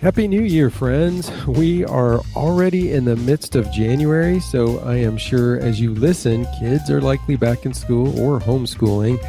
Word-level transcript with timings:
Happy 0.00 0.26
New 0.26 0.40
Year, 0.40 0.70
friends. 0.70 1.30
We 1.46 1.84
are 1.84 2.20
already 2.34 2.92
in 2.92 3.04
the 3.04 3.16
midst 3.16 3.54
of 3.54 3.70
January, 3.70 4.40
so 4.40 4.78
I 4.78 4.94
am 4.94 5.18
sure 5.18 5.60
as 5.60 5.78
you 5.78 5.92
listen, 5.92 6.46
kids 6.58 6.88
are 6.88 7.02
likely 7.02 7.36
back 7.36 7.66
in 7.66 7.74
school 7.74 8.18
or 8.18 8.40
homeschooling, 8.40 9.22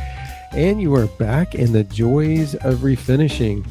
and 0.53 0.81
you 0.81 0.95
are 0.95 1.07
back 1.07 1.55
in 1.55 1.73
the 1.73 1.83
joys 1.83 2.55
of 2.55 2.79
refinishing. 2.79 3.67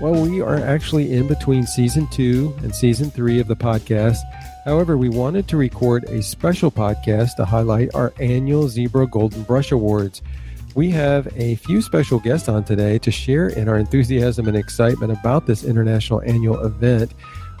Well, 0.00 0.20
we 0.20 0.40
are 0.40 0.56
actually 0.56 1.12
in 1.12 1.28
between 1.28 1.68
season 1.68 2.08
two 2.08 2.52
and 2.64 2.74
season 2.74 3.12
three 3.12 3.38
of 3.38 3.46
the 3.46 3.54
podcast. 3.54 4.18
However, 4.64 4.96
we 4.96 5.08
wanted 5.08 5.46
to 5.48 5.56
record 5.56 6.02
a 6.04 6.20
special 6.20 6.72
podcast 6.72 7.36
to 7.36 7.44
highlight 7.44 7.94
our 7.94 8.12
annual 8.18 8.64
Zibra 8.64 9.08
Golden 9.08 9.44
Brush 9.44 9.70
Awards. 9.70 10.20
We 10.76 10.90
have 10.90 11.26
a 11.36 11.56
few 11.56 11.82
special 11.82 12.20
guests 12.20 12.48
on 12.48 12.62
today 12.62 12.98
to 13.00 13.10
share 13.10 13.48
in 13.48 13.68
our 13.68 13.76
enthusiasm 13.76 14.46
and 14.46 14.56
excitement 14.56 15.10
about 15.10 15.46
this 15.46 15.64
international 15.64 16.22
annual 16.22 16.64
event. 16.64 17.12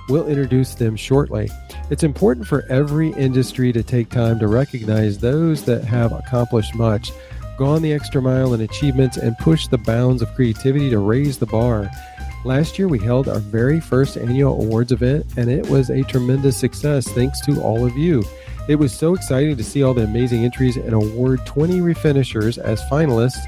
We'll 0.08 0.28
introduce 0.28 0.76
them 0.76 0.94
shortly. 0.94 1.50
It's 1.90 2.04
important 2.04 2.46
for 2.46 2.64
every 2.68 3.10
industry 3.14 3.72
to 3.72 3.82
take 3.82 4.10
time 4.10 4.38
to 4.38 4.46
recognize 4.46 5.18
those 5.18 5.64
that 5.64 5.82
have 5.84 6.12
accomplished 6.12 6.76
much, 6.76 7.10
gone 7.58 7.82
the 7.82 7.92
extra 7.92 8.22
mile 8.22 8.54
in 8.54 8.60
achievements, 8.60 9.16
and 9.16 9.36
pushed 9.38 9.72
the 9.72 9.78
bounds 9.78 10.22
of 10.22 10.32
creativity 10.36 10.88
to 10.90 10.98
raise 10.98 11.36
the 11.36 11.46
bar. 11.46 11.90
Last 12.44 12.78
year, 12.78 12.86
we 12.86 13.00
held 13.00 13.28
our 13.28 13.40
very 13.40 13.80
first 13.80 14.16
annual 14.16 14.62
awards 14.62 14.92
event, 14.92 15.26
and 15.36 15.50
it 15.50 15.68
was 15.68 15.90
a 15.90 16.04
tremendous 16.04 16.56
success 16.56 17.08
thanks 17.08 17.40
to 17.42 17.60
all 17.60 17.84
of 17.84 17.98
you. 17.98 18.22
It 18.68 18.78
was 18.78 18.92
so 18.92 19.14
exciting 19.14 19.56
to 19.56 19.64
see 19.64 19.82
all 19.82 19.94
the 19.94 20.04
amazing 20.04 20.44
entries 20.44 20.76
and 20.76 20.92
award 20.92 21.44
20 21.44 21.80
refinishers 21.80 22.56
as 22.58 22.80
finalists 22.82 23.40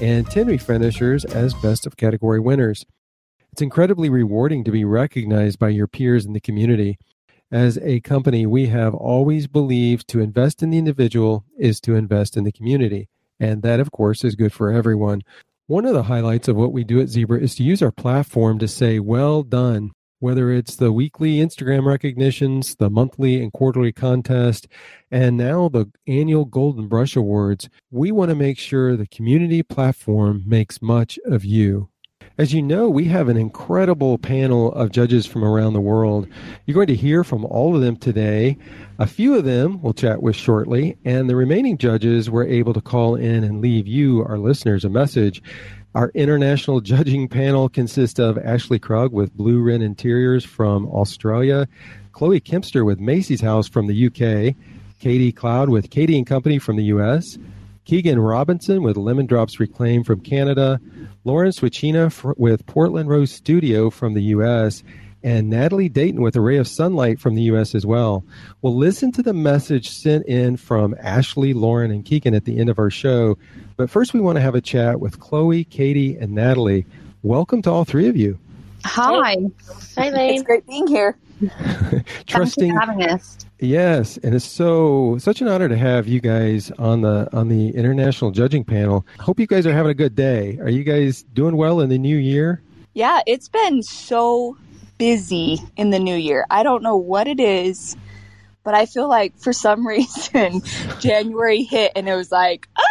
and 0.00 0.26
10 0.26 0.46
refinishers 0.46 1.24
as 1.34 1.52
best 1.54 1.86
of 1.86 1.96
category 1.96 2.40
winners. 2.40 2.86
It's 3.52 3.60
incredibly 3.60 4.08
rewarding 4.08 4.64
to 4.64 4.70
be 4.70 4.84
recognized 4.84 5.58
by 5.58 5.68
your 5.70 5.86
peers 5.86 6.24
in 6.24 6.32
the 6.32 6.40
community. 6.40 6.98
As 7.50 7.78
a 7.78 8.00
company, 8.00 8.46
we 8.46 8.66
have 8.68 8.94
always 8.94 9.48
believed 9.48 10.08
to 10.08 10.20
invest 10.20 10.62
in 10.62 10.70
the 10.70 10.78
individual 10.78 11.44
is 11.58 11.80
to 11.82 11.96
invest 11.96 12.36
in 12.36 12.44
the 12.44 12.52
community. 12.52 13.08
And 13.38 13.62
that, 13.62 13.80
of 13.80 13.90
course, 13.90 14.24
is 14.24 14.34
good 14.36 14.52
for 14.52 14.70
everyone. 14.70 15.22
One 15.66 15.84
of 15.84 15.94
the 15.94 16.04
highlights 16.04 16.48
of 16.48 16.56
what 16.56 16.72
we 16.72 16.84
do 16.84 17.00
at 17.00 17.08
Zibra 17.08 17.42
is 17.42 17.56
to 17.56 17.64
use 17.64 17.82
our 17.82 17.90
platform 17.90 18.58
to 18.60 18.68
say, 18.68 18.98
well 18.98 19.42
done 19.42 19.90
whether 20.20 20.52
it's 20.52 20.76
the 20.76 20.92
weekly 20.92 21.38
Instagram 21.38 21.84
recognitions, 21.84 22.76
the 22.76 22.88
monthly 22.88 23.42
and 23.42 23.52
quarterly 23.52 23.90
contest, 23.90 24.68
and 25.10 25.36
now 25.36 25.68
the 25.68 25.90
annual 26.06 26.44
Golden 26.44 26.86
Brush 26.86 27.16
Awards, 27.16 27.68
we 27.90 28.12
want 28.12 28.28
to 28.28 28.34
make 28.34 28.58
sure 28.58 28.96
the 28.96 29.06
community 29.06 29.62
platform 29.62 30.44
makes 30.46 30.80
much 30.80 31.18
of 31.24 31.44
you. 31.44 31.88
As 32.38 32.54
you 32.54 32.62
know, 32.62 32.88
we 32.88 33.04
have 33.04 33.28
an 33.28 33.36
incredible 33.36 34.16
panel 34.16 34.72
of 34.72 34.92
judges 34.92 35.26
from 35.26 35.44
around 35.44 35.74
the 35.74 35.80
world. 35.80 36.26
You're 36.64 36.74
going 36.74 36.86
to 36.86 36.94
hear 36.94 37.22
from 37.22 37.44
all 37.44 37.74
of 37.74 37.82
them 37.82 37.96
today. 37.96 38.56
A 38.98 39.06
few 39.06 39.36
of 39.36 39.44
them 39.44 39.82
we'll 39.82 39.92
chat 39.92 40.22
with 40.22 40.36
shortly, 40.36 40.96
and 41.04 41.28
the 41.28 41.36
remaining 41.36 41.76
judges 41.76 42.30
were 42.30 42.46
able 42.46 42.72
to 42.72 42.80
call 42.80 43.14
in 43.14 43.44
and 43.44 43.60
leave 43.60 43.86
you, 43.86 44.24
our 44.24 44.38
listeners, 44.38 44.84
a 44.84 44.88
message. 44.88 45.42
Our 45.92 46.12
international 46.14 46.80
judging 46.80 47.26
panel 47.26 47.68
consists 47.68 48.20
of 48.20 48.38
Ashley 48.38 48.78
Krug 48.78 49.12
with 49.12 49.36
Blue 49.36 49.60
Wren 49.60 49.82
Interiors 49.82 50.44
from 50.44 50.86
Australia, 50.86 51.66
Chloe 52.12 52.40
Kempster 52.40 52.86
with 52.86 53.00
Macy's 53.00 53.40
House 53.40 53.68
from 53.68 53.88
the 53.88 54.06
UK, 54.06 54.54
Katie 55.00 55.32
Cloud 55.32 55.68
with 55.68 55.90
Katie 55.90 56.16
and 56.16 56.26
Company 56.26 56.60
from 56.60 56.76
the 56.76 56.84
US, 56.84 57.38
Keegan 57.86 58.20
Robinson 58.20 58.84
with 58.84 58.96
Lemon 58.96 59.26
Drops 59.26 59.58
Reclaim 59.58 60.04
from 60.04 60.20
Canada, 60.20 60.80
Lauren 61.24 61.50
Switchina 61.50 62.36
with 62.38 62.64
Portland 62.66 63.08
Rose 63.08 63.32
Studio 63.32 63.90
from 63.90 64.14
the 64.14 64.22
US, 64.22 64.84
and 65.22 65.50
Natalie 65.50 65.88
Dayton 65.88 66.22
with 66.22 66.36
a 66.36 66.40
ray 66.40 66.56
of 66.56 66.66
sunlight 66.66 67.20
from 67.20 67.34
the 67.34 67.42
U.S. 67.42 67.74
as 67.74 67.84
well. 67.84 68.24
We'll 68.62 68.76
listen 68.76 69.12
to 69.12 69.22
the 69.22 69.32
message 69.32 69.90
sent 69.90 70.26
in 70.26 70.56
from 70.56 70.94
Ashley, 71.00 71.52
Lauren, 71.52 71.90
and 71.90 72.04
Keegan 72.04 72.34
at 72.34 72.44
the 72.44 72.58
end 72.58 72.70
of 72.70 72.78
our 72.78 72.90
show. 72.90 73.36
But 73.76 73.90
first, 73.90 74.14
we 74.14 74.20
want 74.20 74.36
to 74.36 74.42
have 74.42 74.54
a 74.54 74.60
chat 74.60 75.00
with 75.00 75.20
Chloe, 75.20 75.64
Katie, 75.64 76.16
and 76.16 76.32
Natalie. 76.32 76.86
Welcome 77.22 77.62
to 77.62 77.70
all 77.70 77.84
three 77.84 78.08
of 78.08 78.16
you. 78.16 78.38
Hi. 78.84 79.36
Hi, 79.96 80.08
Lane. 80.10 80.34
It's 80.34 80.42
great 80.42 80.66
being 80.66 80.86
here. 80.86 81.16
Trusting 82.26 82.74
having 82.74 83.02
us. 83.02 83.38
Yes, 83.58 84.16
and 84.18 84.34
it's 84.34 84.44
so 84.44 85.18
such 85.18 85.42
an 85.42 85.48
honor 85.48 85.68
to 85.68 85.76
have 85.76 86.06
you 86.08 86.20
guys 86.20 86.70
on 86.72 87.02
the 87.02 87.28
on 87.32 87.48
the 87.48 87.70
international 87.70 88.30
judging 88.30 88.64
panel. 88.64 89.06
Hope 89.18 89.38
you 89.38 89.46
guys 89.46 89.66
are 89.66 89.72
having 89.72 89.90
a 89.90 89.94
good 89.94 90.14
day. 90.14 90.58
Are 90.60 90.68
you 90.70 90.84
guys 90.84 91.22
doing 91.34 91.56
well 91.56 91.80
in 91.80 91.90
the 91.90 91.98
new 91.98 92.16
year? 92.16 92.62
Yeah, 92.94 93.20
it's 93.26 93.48
been 93.48 93.82
so 93.82 94.56
busy 95.00 95.58
in 95.76 95.88
the 95.88 95.98
new 95.98 96.14
year. 96.14 96.46
I 96.50 96.62
don't 96.62 96.82
know 96.82 96.98
what 96.98 97.26
it 97.26 97.40
is, 97.40 97.96
but 98.62 98.74
I 98.74 98.84
feel 98.84 99.08
like 99.08 99.38
for 99.38 99.52
some 99.52 99.86
reason 99.86 100.60
January 101.00 101.62
hit 101.62 101.92
and 101.96 102.08
it 102.08 102.14
was 102.14 102.30
like, 102.30 102.68
ah! 102.78 102.84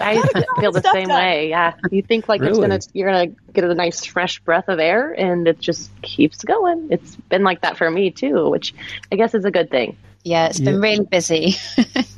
I 0.00 0.20
feel 0.60 0.72
the 0.72 0.82
same 0.92 1.08
done. 1.08 1.18
way. 1.18 1.48
Yeah, 1.48 1.74
you 1.90 2.02
think 2.02 2.28
like 2.28 2.40
really? 2.40 2.50
it's 2.50 2.58
gonna 2.60 2.80
you're 2.92 3.10
gonna 3.10 3.34
get 3.52 3.64
a 3.64 3.74
nice 3.74 4.04
fresh 4.04 4.40
breath 4.40 4.68
of 4.68 4.78
air, 4.78 5.12
and 5.12 5.46
it 5.48 5.60
just 5.60 5.90
keeps 6.02 6.44
going. 6.44 6.88
It's 6.90 7.16
been 7.16 7.42
like 7.42 7.62
that 7.62 7.76
for 7.76 7.90
me 7.90 8.10
too, 8.10 8.50
which 8.50 8.74
I 9.10 9.16
guess 9.16 9.34
is 9.34 9.44
a 9.44 9.50
good 9.50 9.70
thing. 9.70 9.96
Yeah, 10.24 10.48
it's 10.48 10.60
been 10.60 10.74
yeah. 10.74 10.80
really 10.80 11.04
busy. 11.04 11.54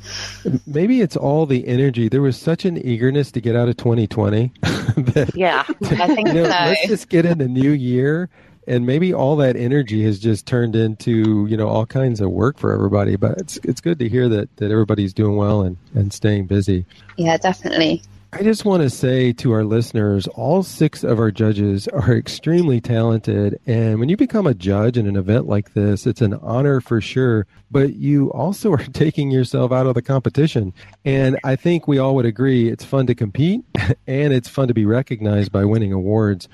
Maybe 0.67 1.01
it's 1.01 1.15
all 1.15 1.45
the 1.45 1.67
energy. 1.67 2.09
There 2.09 2.21
was 2.21 2.35
such 2.35 2.65
an 2.65 2.77
eagerness 2.77 3.31
to 3.33 3.41
get 3.41 3.55
out 3.55 3.69
of 3.69 3.77
2020. 3.77 4.51
that, 4.61 5.31
yeah, 5.35 5.63
I 5.67 6.07
think 6.07 6.29
you 6.29 6.33
know, 6.33 6.43
so. 6.45 6.49
Let's 6.49 6.87
just 6.87 7.09
get 7.09 7.25
in 7.25 7.37
the 7.37 7.47
new 7.47 7.71
year 7.71 8.29
and 8.67 8.85
maybe 8.85 9.13
all 9.13 9.35
that 9.37 9.55
energy 9.55 10.03
has 10.03 10.19
just 10.19 10.45
turned 10.45 10.75
into 10.75 11.45
you 11.47 11.57
know 11.57 11.67
all 11.67 11.85
kinds 11.85 12.21
of 12.21 12.31
work 12.31 12.57
for 12.57 12.73
everybody 12.73 13.15
but 13.15 13.37
it's 13.37 13.57
it's 13.63 13.81
good 13.81 13.99
to 13.99 14.07
hear 14.07 14.29
that 14.29 14.55
that 14.57 14.71
everybody's 14.71 15.13
doing 15.13 15.35
well 15.35 15.61
and 15.61 15.77
and 15.93 16.13
staying 16.13 16.47
busy. 16.47 16.85
Yeah 17.17 17.37
definitely 17.37 18.01
I 18.33 18.43
just 18.43 18.63
want 18.63 18.81
to 18.81 18.89
say 18.89 19.33
to 19.33 19.51
our 19.51 19.65
listeners, 19.65 20.25
all 20.25 20.63
six 20.63 21.03
of 21.03 21.19
our 21.19 21.31
judges 21.31 21.89
are 21.89 22.13
extremely 22.17 22.79
talented. 22.79 23.59
And 23.67 23.99
when 23.99 24.07
you 24.07 24.15
become 24.15 24.47
a 24.47 24.53
judge 24.53 24.97
in 24.97 25.05
an 25.05 25.17
event 25.17 25.47
like 25.47 25.73
this, 25.73 26.07
it's 26.07 26.21
an 26.21 26.35
honor 26.35 26.79
for 26.79 27.01
sure. 27.01 27.45
But 27.69 27.95
you 27.95 28.31
also 28.31 28.71
are 28.73 28.77
taking 28.77 29.31
yourself 29.31 29.73
out 29.73 29.85
of 29.85 29.95
the 29.95 30.01
competition. 30.01 30.73
And 31.03 31.39
I 31.43 31.57
think 31.57 31.89
we 31.89 31.97
all 31.97 32.15
would 32.15 32.25
agree 32.25 32.69
it's 32.69 32.85
fun 32.85 33.05
to 33.07 33.15
compete 33.15 33.65
and 34.07 34.31
it's 34.31 34.47
fun 34.47 34.69
to 34.69 34.73
be 34.73 34.85
recognized 34.85 35.51
by 35.51 35.65
winning 35.65 35.91
awards. 35.91 36.47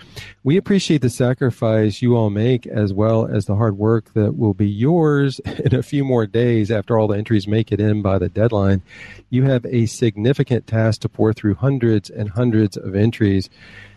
We 0.43 0.57
appreciate 0.57 1.03
the 1.03 1.11
sacrifice 1.11 2.01
you 2.01 2.15
all 2.15 2.31
make 2.31 2.65
as 2.65 2.91
well 2.91 3.27
as 3.27 3.45
the 3.45 3.55
hard 3.55 3.77
work 3.77 4.13
that 4.15 4.35
will 4.35 4.55
be 4.55 4.67
yours 4.67 5.39
in 5.63 5.75
a 5.75 5.83
few 5.83 6.03
more 6.03 6.25
days 6.25 6.71
after 6.71 6.97
all 6.97 7.07
the 7.07 7.17
entries 7.17 7.47
make 7.47 7.71
it 7.71 7.79
in 7.79 8.01
by 8.01 8.17
the 8.17 8.29
deadline. 8.29 8.81
You 9.29 9.43
have 9.43 9.63
a 9.67 9.85
significant 9.85 10.65
task 10.65 11.01
to 11.01 11.09
pour 11.09 11.33
through 11.33 11.55
hundreds 11.67 12.09
and 12.09 12.29
hundreds 12.29 12.77
of 12.77 12.95
entries. 12.95 13.49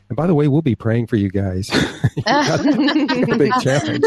And 0.09 0.17
by 0.17 0.27
the 0.27 0.35
way, 0.35 0.49
we'll 0.49 0.61
be 0.61 0.75
praying 0.75 1.07
for 1.07 1.15
you 1.15 1.31
guys. 1.31 1.71
you 2.17 2.23
a 2.27 3.39
big 3.39 3.53
challenge. 3.63 4.03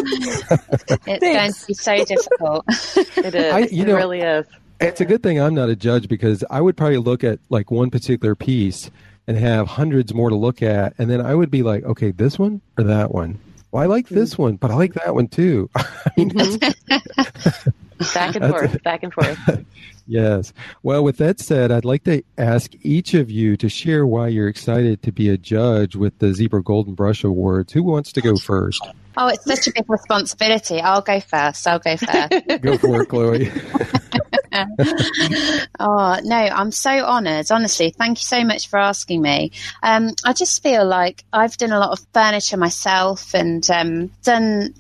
it's 1.07 1.07
going 1.07 1.53
to 1.53 1.65
be 1.67 1.73
so 1.73 2.03
difficult. 2.03 2.65
It 3.15 3.35
is. 3.35 3.53
I, 3.53 3.59
you 3.59 3.83
it 3.83 3.87
know, 3.87 3.95
really 3.95 4.19
is. 4.19 4.45
It's 4.81 4.99
a 4.99 5.05
good 5.05 5.23
thing 5.23 5.39
I'm 5.39 5.55
not 5.55 5.69
a 5.69 5.77
judge 5.77 6.09
because 6.09 6.43
I 6.49 6.59
would 6.59 6.75
probably 6.75 6.97
look 6.97 7.23
at 7.23 7.39
like 7.49 7.71
one 7.71 7.89
particular 7.89 8.35
piece 8.35 8.91
and 9.27 9.37
have 9.37 9.65
hundreds 9.65 10.13
more 10.13 10.29
to 10.29 10.35
look 10.35 10.61
at, 10.61 10.93
and 10.97 11.09
then 11.09 11.21
I 11.21 11.33
would 11.33 11.49
be 11.49 11.63
like, 11.63 11.85
okay, 11.85 12.11
this 12.11 12.37
one 12.37 12.59
or 12.77 12.83
that 12.83 13.13
one. 13.13 13.39
Well, 13.73 13.81
I 13.81 13.87
like 13.87 14.07
this 14.07 14.33
hmm. 14.33 14.41
one, 14.43 14.55
but 14.57 14.69
I 14.69 14.75
like 14.75 14.93
that 14.93 15.15
one 15.15 15.27
too. 15.27 15.67
I 15.75 16.11
mean, 16.15 16.29
mm-hmm. 16.29 17.69
back 18.13 18.35
and 18.35 18.45
forth, 18.45 18.83
back 18.83 19.01
and 19.01 19.11
forth. 19.11 19.65
Yes. 20.05 20.53
Well, 20.83 21.03
with 21.03 21.17
that 21.17 21.39
said, 21.39 21.71
I'd 21.71 21.83
like 21.83 22.03
to 22.03 22.21
ask 22.37 22.71
each 22.83 23.15
of 23.15 23.31
you 23.31 23.57
to 23.57 23.69
share 23.69 24.05
why 24.05 24.27
you're 24.27 24.47
excited 24.47 25.01
to 25.01 25.11
be 25.11 25.27
a 25.29 25.37
judge 25.37 25.95
with 25.95 26.19
the 26.19 26.27
Zibra 26.27 26.63
Golden 26.63 26.93
Brush 26.93 27.23
Awards. 27.23 27.73
Who 27.73 27.81
wants 27.81 28.11
to 28.11 28.21
go 28.21 28.35
first? 28.35 28.85
Oh, 29.17 29.27
it's 29.27 29.45
such 29.45 29.67
a 29.67 29.71
big 29.73 29.89
responsibility. 29.89 30.79
I'll 30.79 31.01
go 31.01 31.19
first. 31.19 31.67
I'll 31.67 31.79
go 31.79 31.97
first. 31.97 32.61
go 32.61 32.77
for 32.77 33.01
it, 33.01 33.09
Chloe. 33.09 33.51
oh 35.79 36.19
no, 36.23 36.35
I'm 36.35 36.71
so 36.71 36.91
honoured. 36.91 37.51
Honestly, 37.51 37.89
thank 37.91 38.19
you 38.19 38.25
so 38.25 38.43
much 38.43 38.67
for 38.67 38.77
asking 38.77 39.21
me. 39.21 39.51
Um, 39.81 40.11
I 40.23 40.33
just 40.33 40.61
feel 40.63 40.85
like 40.85 41.23
I've 41.33 41.57
done 41.57 41.71
a 41.71 41.79
lot 41.79 41.91
of 41.91 42.05
furniture 42.13 42.57
myself 42.57 43.33
and 43.33 43.69
um, 43.69 44.11
done 44.23 44.73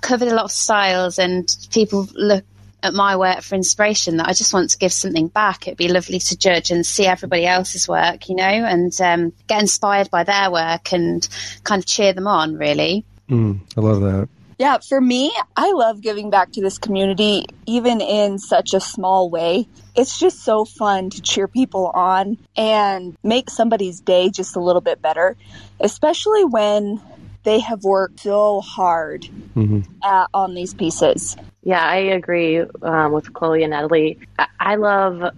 covered 0.00 0.28
a 0.28 0.34
lot 0.34 0.44
of 0.44 0.52
styles, 0.52 1.18
and 1.18 1.48
people 1.70 2.08
look 2.14 2.44
at 2.82 2.92
my 2.92 3.16
work 3.16 3.40
for 3.40 3.54
inspiration 3.54 4.18
that 4.18 4.28
I 4.28 4.34
just 4.34 4.52
want 4.52 4.70
to 4.70 4.78
give 4.78 4.92
something 4.92 5.28
back. 5.28 5.66
It'd 5.66 5.78
be 5.78 5.88
lovely 5.88 6.18
to 6.18 6.36
judge 6.36 6.70
and 6.70 6.84
see 6.84 7.06
everybody 7.06 7.46
else's 7.46 7.88
work, 7.88 8.28
you 8.28 8.36
know, 8.36 8.44
and 8.44 8.92
um, 9.00 9.32
get 9.46 9.62
inspired 9.62 10.10
by 10.10 10.24
their 10.24 10.50
work 10.50 10.92
and 10.92 11.26
kind 11.64 11.80
of 11.80 11.86
cheer 11.86 12.12
them 12.12 12.26
on, 12.26 12.56
really. 12.56 13.06
Mm, 13.30 13.60
I 13.76 13.80
love 13.80 14.02
that. 14.02 14.28
Yeah, 14.58 14.78
for 14.78 15.00
me, 15.00 15.34
I 15.56 15.72
love 15.72 16.00
giving 16.00 16.30
back 16.30 16.52
to 16.52 16.60
this 16.60 16.78
community, 16.78 17.46
even 17.66 18.00
in 18.00 18.38
such 18.38 18.72
a 18.72 18.80
small 18.80 19.28
way. 19.28 19.66
It's 19.96 20.18
just 20.18 20.44
so 20.44 20.64
fun 20.64 21.10
to 21.10 21.22
cheer 21.22 21.48
people 21.48 21.90
on 21.94 22.38
and 22.56 23.16
make 23.22 23.50
somebody's 23.50 24.00
day 24.00 24.30
just 24.30 24.56
a 24.56 24.60
little 24.60 24.80
bit 24.80 25.02
better, 25.02 25.36
especially 25.80 26.44
when 26.44 27.00
they 27.42 27.60
have 27.60 27.82
worked 27.82 28.20
so 28.20 28.60
hard 28.60 29.24
hmm 29.54 29.80
at, 30.02 30.28
on 30.34 30.54
these 30.54 30.74
pieces. 30.74 31.36
Yeah, 31.62 31.82
I 31.82 31.96
agree 31.96 32.60
um, 32.82 33.12
with 33.12 33.32
Chloe 33.32 33.62
and 33.62 33.70
Natalie. 33.70 34.18
I, 34.38 34.46
I 34.60 34.74
love 34.76 35.22
uh, 35.22 35.30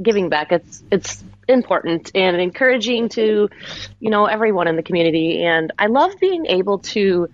giving 0.00 0.28
back. 0.28 0.52
It's 0.52 0.82
it's 0.90 1.24
important 1.48 2.10
and 2.14 2.40
encouraging 2.40 3.08
to, 3.10 3.48
you 4.00 4.10
know, 4.10 4.26
everyone 4.26 4.68
in 4.68 4.76
the 4.76 4.82
community. 4.82 5.44
And 5.44 5.72
I 5.78 5.86
love 5.86 6.12
being 6.20 6.46
able 6.46 6.78
to 6.78 7.28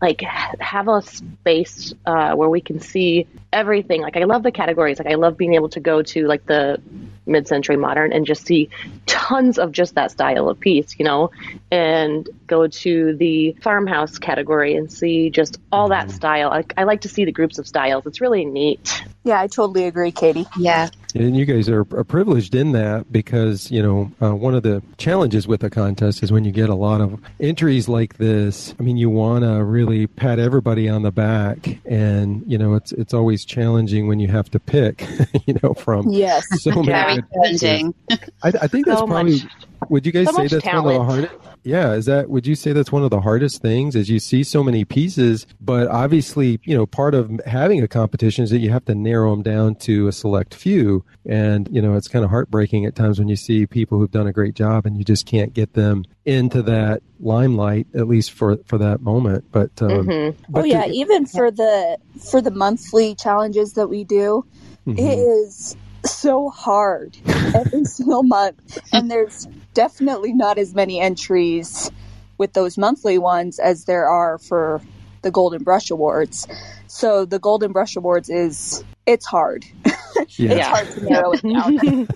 like 0.00 0.22
have 0.22 0.88
a 0.88 1.02
space 1.02 1.92
uh, 2.06 2.34
where 2.34 2.48
we 2.48 2.60
can 2.60 2.80
see 2.80 3.26
everything. 3.52 4.00
Like 4.00 4.16
I 4.16 4.24
love 4.24 4.42
the 4.42 4.52
categories. 4.52 4.98
Like 4.98 5.08
I 5.08 5.16
love 5.16 5.36
being 5.36 5.54
able 5.54 5.68
to 5.70 5.80
go 5.80 6.02
to 6.02 6.26
like 6.26 6.46
the 6.46 6.80
mid-century 7.26 7.76
modern 7.76 8.12
and 8.12 8.26
just 8.26 8.46
see 8.46 8.70
tons 9.06 9.58
of 9.58 9.72
just 9.72 9.94
that 9.94 10.10
style 10.10 10.48
of 10.48 10.58
piece, 10.58 10.98
you 10.98 11.04
know, 11.04 11.30
and 11.70 12.28
go 12.46 12.66
to 12.66 13.14
the 13.16 13.52
farmhouse 13.62 14.18
category 14.18 14.74
and 14.74 14.90
see 14.90 15.30
just 15.30 15.58
all 15.70 15.90
that 15.90 16.10
style. 16.10 16.50
I, 16.50 16.64
I 16.76 16.84
like 16.84 17.02
to 17.02 17.08
see 17.08 17.24
the 17.24 17.32
groups 17.32 17.58
of 17.58 17.66
styles. 17.66 18.06
It's 18.06 18.20
really 18.20 18.44
neat. 18.44 19.02
Yeah, 19.22 19.40
I 19.40 19.48
totally 19.48 19.84
agree, 19.84 20.12
Katie. 20.12 20.46
Yeah. 20.58 20.88
And 21.14 21.36
you 21.36 21.44
guys 21.44 21.68
are 21.68 21.80
are 21.92 22.04
privileged 22.04 22.54
in 22.54 22.72
that 22.72 23.10
because, 23.12 23.70
you 23.70 23.82
know, 23.82 24.10
uh, 24.22 24.34
one 24.34 24.54
of 24.54 24.62
the 24.62 24.82
challenges 24.98 25.46
with 25.48 25.62
a 25.64 25.70
contest 25.70 26.22
is 26.22 26.30
when 26.32 26.44
you 26.44 26.52
get 26.52 26.68
a 26.68 26.74
lot 26.74 27.00
of 27.00 27.20
entries 27.40 27.88
like 27.88 28.16
this. 28.18 28.74
I 28.78 28.82
mean, 28.82 28.96
you 28.96 29.10
want 29.10 29.44
to 29.44 29.64
really 29.64 30.06
pat 30.06 30.38
everybody 30.38 30.88
on 30.88 31.02
the 31.02 31.10
back. 31.12 31.78
And, 31.86 32.42
you 32.46 32.56
know, 32.58 32.74
it's 32.74 32.92
it's 32.92 33.12
always 33.14 33.44
challenging 33.44 34.06
when 34.08 34.20
you 34.20 34.28
have 34.28 34.50
to 34.50 34.60
pick, 34.60 35.06
you 35.46 35.58
know, 35.62 35.74
from 35.74 36.08
Yes. 36.10 36.46
so 36.62 36.70
many 36.82 36.86
Very 36.86 37.22
challenging. 37.34 37.94
I, 38.10 38.18
I 38.42 38.66
think 38.66 38.86
that's 38.86 39.00
So 39.00 39.06
probably. 39.06 39.32
much- 39.40 39.46
would 39.88 40.04
you 40.06 40.12
guys 40.12 40.26
so 40.26 40.32
say 40.32 40.42
much 40.42 40.50
that's 40.52 40.66
one 40.66 40.76
of 40.76 40.84
the 40.84 41.02
hardest? 41.04 41.34
Yeah, 41.62 41.92
is 41.92 42.06
that? 42.06 42.30
Would 42.30 42.46
you 42.46 42.54
say 42.54 42.72
that's 42.72 42.90
one 42.90 43.02
of 43.04 43.10
the 43.10 43.20
hardest 43.20 43.60
things? 43.60 43.94
Is 43.94 44.08
you 44.08 44.18
see 44.18 44.42
so 44.44 44.62
many 44.64 44.84
pieces, 44.84 45.46
but 45.60 45.88
obviously, 45.88 46.58
you 46.64 46.74
know, 46.76 46.86
part 46.86 47.14
of 47.14 47.30
having 47.44 47.82
a 47.82 47.88
competition 47.88 48.44
is 48.44 48.50
that 48.50 48.58
you 48.60 48.70
have 48.70 48.84
to 48.86 48.94
narrow 48.94 49.30
them 49.30 49.42
down 49.42 49.74
to 49.76 50.08
a 50.08 50.12
select 50.12 50.54
few, 50.54 51.04
and 51.26 51.68
you 51.70 51.82
know, 51.82 51.94
it's 51.96 52.08
kind 52.08 52.24
of 52.24 52.30
heartbreaking 52.30 52.86
at 52.86 52.94
times 52.94 53.18
when 53.18 53.28
you 53.28 53.36
see 53.36 53.66
people 53.66 53.98
who've 53.98 54.10
done 54.10 54.26
a 54.26 54.32
great 54.32 54.54
job 54.54 54.86
and 54.86 54.96
you 54.96 55.04
just 55.04 55.26
can't 55.26 55.52
get 55.52 55.74
them 55.74 56.04
into 56.24 56.62
that 56.62 57.02
limelight, 57.20 57.86
at 57.94 58.08
least 58.08 58.32
for 58.32 58.56
for 58.64 58.78
that 58.78 59.02
moment. 59.02 59.44
But, 59.52 59.70
um, 59.82 60.06
Mhm. 60.06 60.34
but 60.48 60.62
oh 60.62 60.64
yeah, 60.64 60.86
to- 60.86 60.92
even 60.92 61.26
for 61.26 61.50
the 61.50 61.98
for 62.30 62.40
the 62.40 62.50
monthly 62.50 63.14
challenges 63.14 63.74
that 63.74 63.88
we 63.88 64.04
do, 64.04 64.44
Mhm. 64.86 64.98
it 64.98 65.18
is 65.18 65.76
so 66.04 66.50
hard 66.50 67.16
every 67.54 67.84
single 67.84 68.22
month, 68.22 68.78
and 68.92 69.10
there's 69.10 69.46
definitely 69.74 70.32
not 70.32 70.58
as 70.58 70.74
many 70.74 71.00
entries 71.00 71.90
with 72.38 72.52
those 72.52 72.78
monthly 72.78 73.18
ones 73.18 73.58
as 73.58 73.84
there 73.84 74.08
are 74.08 74.38
for 74.38 74.80
the 75.22 75.30
Golden 75.30 75.62
Brush 75.62 75.90
Awards. 75.90 76.46
So 76.86 77.24
the 77.24 77.38
Golden 77.38 77.72
Brush 77.72 77.96
Awards 77.96 78.30
is 78.30 78.82
it's 79.06 79.26
hard. 79.26 79.64
yeah. 79.84 80.52
It's 80.52 80.66
hard 80.66 80.90
to 80.92 81.04
narrow 81.04 81.32
it 81.32 81.42
down. 81.42 82.08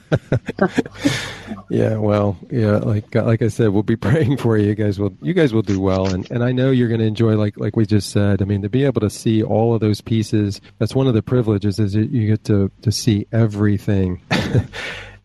Yeah, 1.70 1.96
well, 1.96 2.36
yeah, 2.50 2.76
like 2.78 3.14
like 3.14 3.42
I 3.42 3.48
said, 3.48 3.68
we'll 3.68 3.82
be 3.82 3.96
praying 4.08 4.36
for 4.38 4.56
you. 4.56 4.68
You 4.68 4.74
guys 4.74 4.98
will 4.98 5.14
you 5.22 5.34
guys 5.34 5.52
will 5.52 5.62
do 5.62 5.80
well, 5.80 6.06
and 6.08 6.30
and 6.30 6.42
I 6.44 6.52
know 6.52 6.70
you're 6.70 6.88
going 6.88 7.00
to 7.00 7.06
enjoy 7.06 7.36
like 7.36 7.56
like 7.58 7.76
we 7.76 7.86
just 7.86 8.10
said. 8.10 8.42
I 8.42 8.44
mean, 8.44 8.62
to 8.62 8.68
be 8.68 8.84
able 8.84 9.00
to 9.00 9.10
see 9.10 9.42
all 9.42 9.74
of 9.74 9.80
those 9.80 10.00
pieces, 10.00 10.60
that's 10.78 10.94
one 10.94 11.06
of 11.06 11.14
the 11.14 11.22
privileges 11.22 11.78
is 11.78 11.92
that 11.94 12.10
you 12.10 12.26
get 12.26 12.44
to 12.44 12.70
to 12.82 12.92
see 12.92 13.26
everything. 13.32 14.20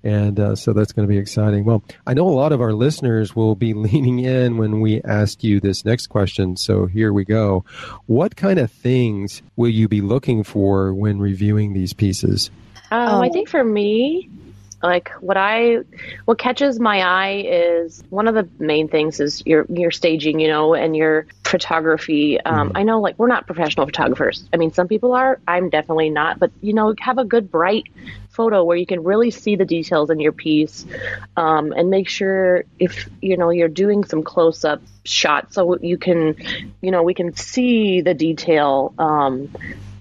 And 0.02 0.40
uh, 0.40 0.56
so 0.56 0.72
that's 0.72 0.94
going 0.94 1.06
to 1.06 1.12
be 1.14 1.18
exciting. 1.20 1.66
Well, 1.66 1.84
I 2.08 2.14
know 2.14 2.26
a 2.26 2.32
lot 2.32 2.54
of 2.54 2.62
our 2.62 2.72
listeners 2.72 3.36
will 3.36 3.56
be 3.56 3.74
leaning 3.86 4.20
in 4.20 4.56
when 4.56 4.80
we 4.80 5.02
ask 5.02 5.44
you 5.44 5.60
this 5.60 5.84
next 5.84 6.08
question. 6.08 6.56
So 6.56 6.86
here 6.86 7.12
we 7.12 7.26
go. 7.26 7.66
What 8.06 8.38
kind 8.38 8.60
of 8.60 8.72
things 8.72 9.42
will 9.58 9.68
you 9.68 9.90
be 9.90 10.00
looking 10.00 10.46
for 10.46 10.94
when 10.94 11.20
reviewing 11.20 11.74
these 11.74 11.92
pieces? 11.92 12.50
Um, 12.92 13.22
I 13.24 13.28
Oh. 13.28 13.34
think 13.34 13.50
for 13.50 13.62
me, 13.66 14.30
like 14.82 15.10
what 15.20 15.38
I 15.38 15.80
what 16.26 16.38
catches 16.38 16.80
my 16.80 17.02
eye 17.02 17.44
is 17.46 18.04
one 18.10 18.28
of 18.28 18.36
the 18.36 18.48
main 18.64 18.88
things 18.88 19.20
is 19.20 19.46
your 19.46 19.66
your 19.70 19.92
staging, 19.92 20.40
you 20.40 20.48
know, 20.48 20.74
and 20.74 20.96
your 20.96 21.28
photography. 21.44 22.40
Um, 22.40 22.72
I 22.76 22.84
know 22.84 23.02
like 23.02 23.20
we're 23.20 23.28
not 23.28 23.46
professional 23.46 23.86
photographers. 23.86 24.48
I 24.54 24.58
mean, 24.58 24.72
some 24.72 24.88
people 24.88 25.14
are. 25.14 25.40
I'm 25.48 25.70
definitely 25.70 26.10
not. 26.10 26.40
But 26.40 26.52
you 26.62 26.74
know, 26.74 26.94
have 27.00 27.18
a 27.18 27.26
good 27.26 27.52
bright 27.52 27.86
photo 28.30 28.64
where 28.64 28.78
you 28.78 28.86
can 28.86 29.04
really 29.04 29.32
see 29.32 29.56
the 29.58 29.66
details 29.66 30.10
in 30.10 30.20
your 30.20 30.32
piece, 30.32 30.86
um, 31.36 31.74
and 31.74 31.90
make 31.90 32.08
sure 32.08 32.64
if 32.80 33.10
you 33.22 33.36
know 33.36 33.50
you're 33.50 33.68
doing 33.68 34.06
some 34.06 34.24
close 34.24 34.64
up 34.64 34.82
shots 35.04 35.56
so 35.56 35.78
you 35.80 35.98
can, 35.98 36.36
you 36.82 36.92
know, 36.92 37.04
we 37.04 37.14
can 37.14 37.36
see 37.36 38.02
the 38.02 38.14
detail. 38.14 38.94
Um, 38.98 39.50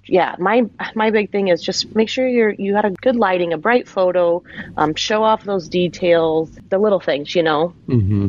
yeah, 0.09 0.35
my 0.39 0.63
my 0.95 1.11
big 1.11 1.31
thing 1.31 1.49
is 1.49 1.63
just 1.63 1.95
make 1.95 2.09
sure 2.09 2.27
you're 2.27 2.51
you 2.51 2.75
had 2.75 2.85
a 2.85 2.91
good 2.91 3.17
lighting, 3.17 3.53
a 3.53 3.59
bright 3.59 3.89
photo, 3.89 4.43
um, 4.77 4.95
show 4.95 5.23
off 5.23 5.45
those 5.45 5.69
details, 5.69 6.51
the 6.69 6.79
little 6.79 7.01
things, 7.01 7.35
you 7.35 7.43
know. 7.43 7.75
Mm-hmm. 7.87 8.29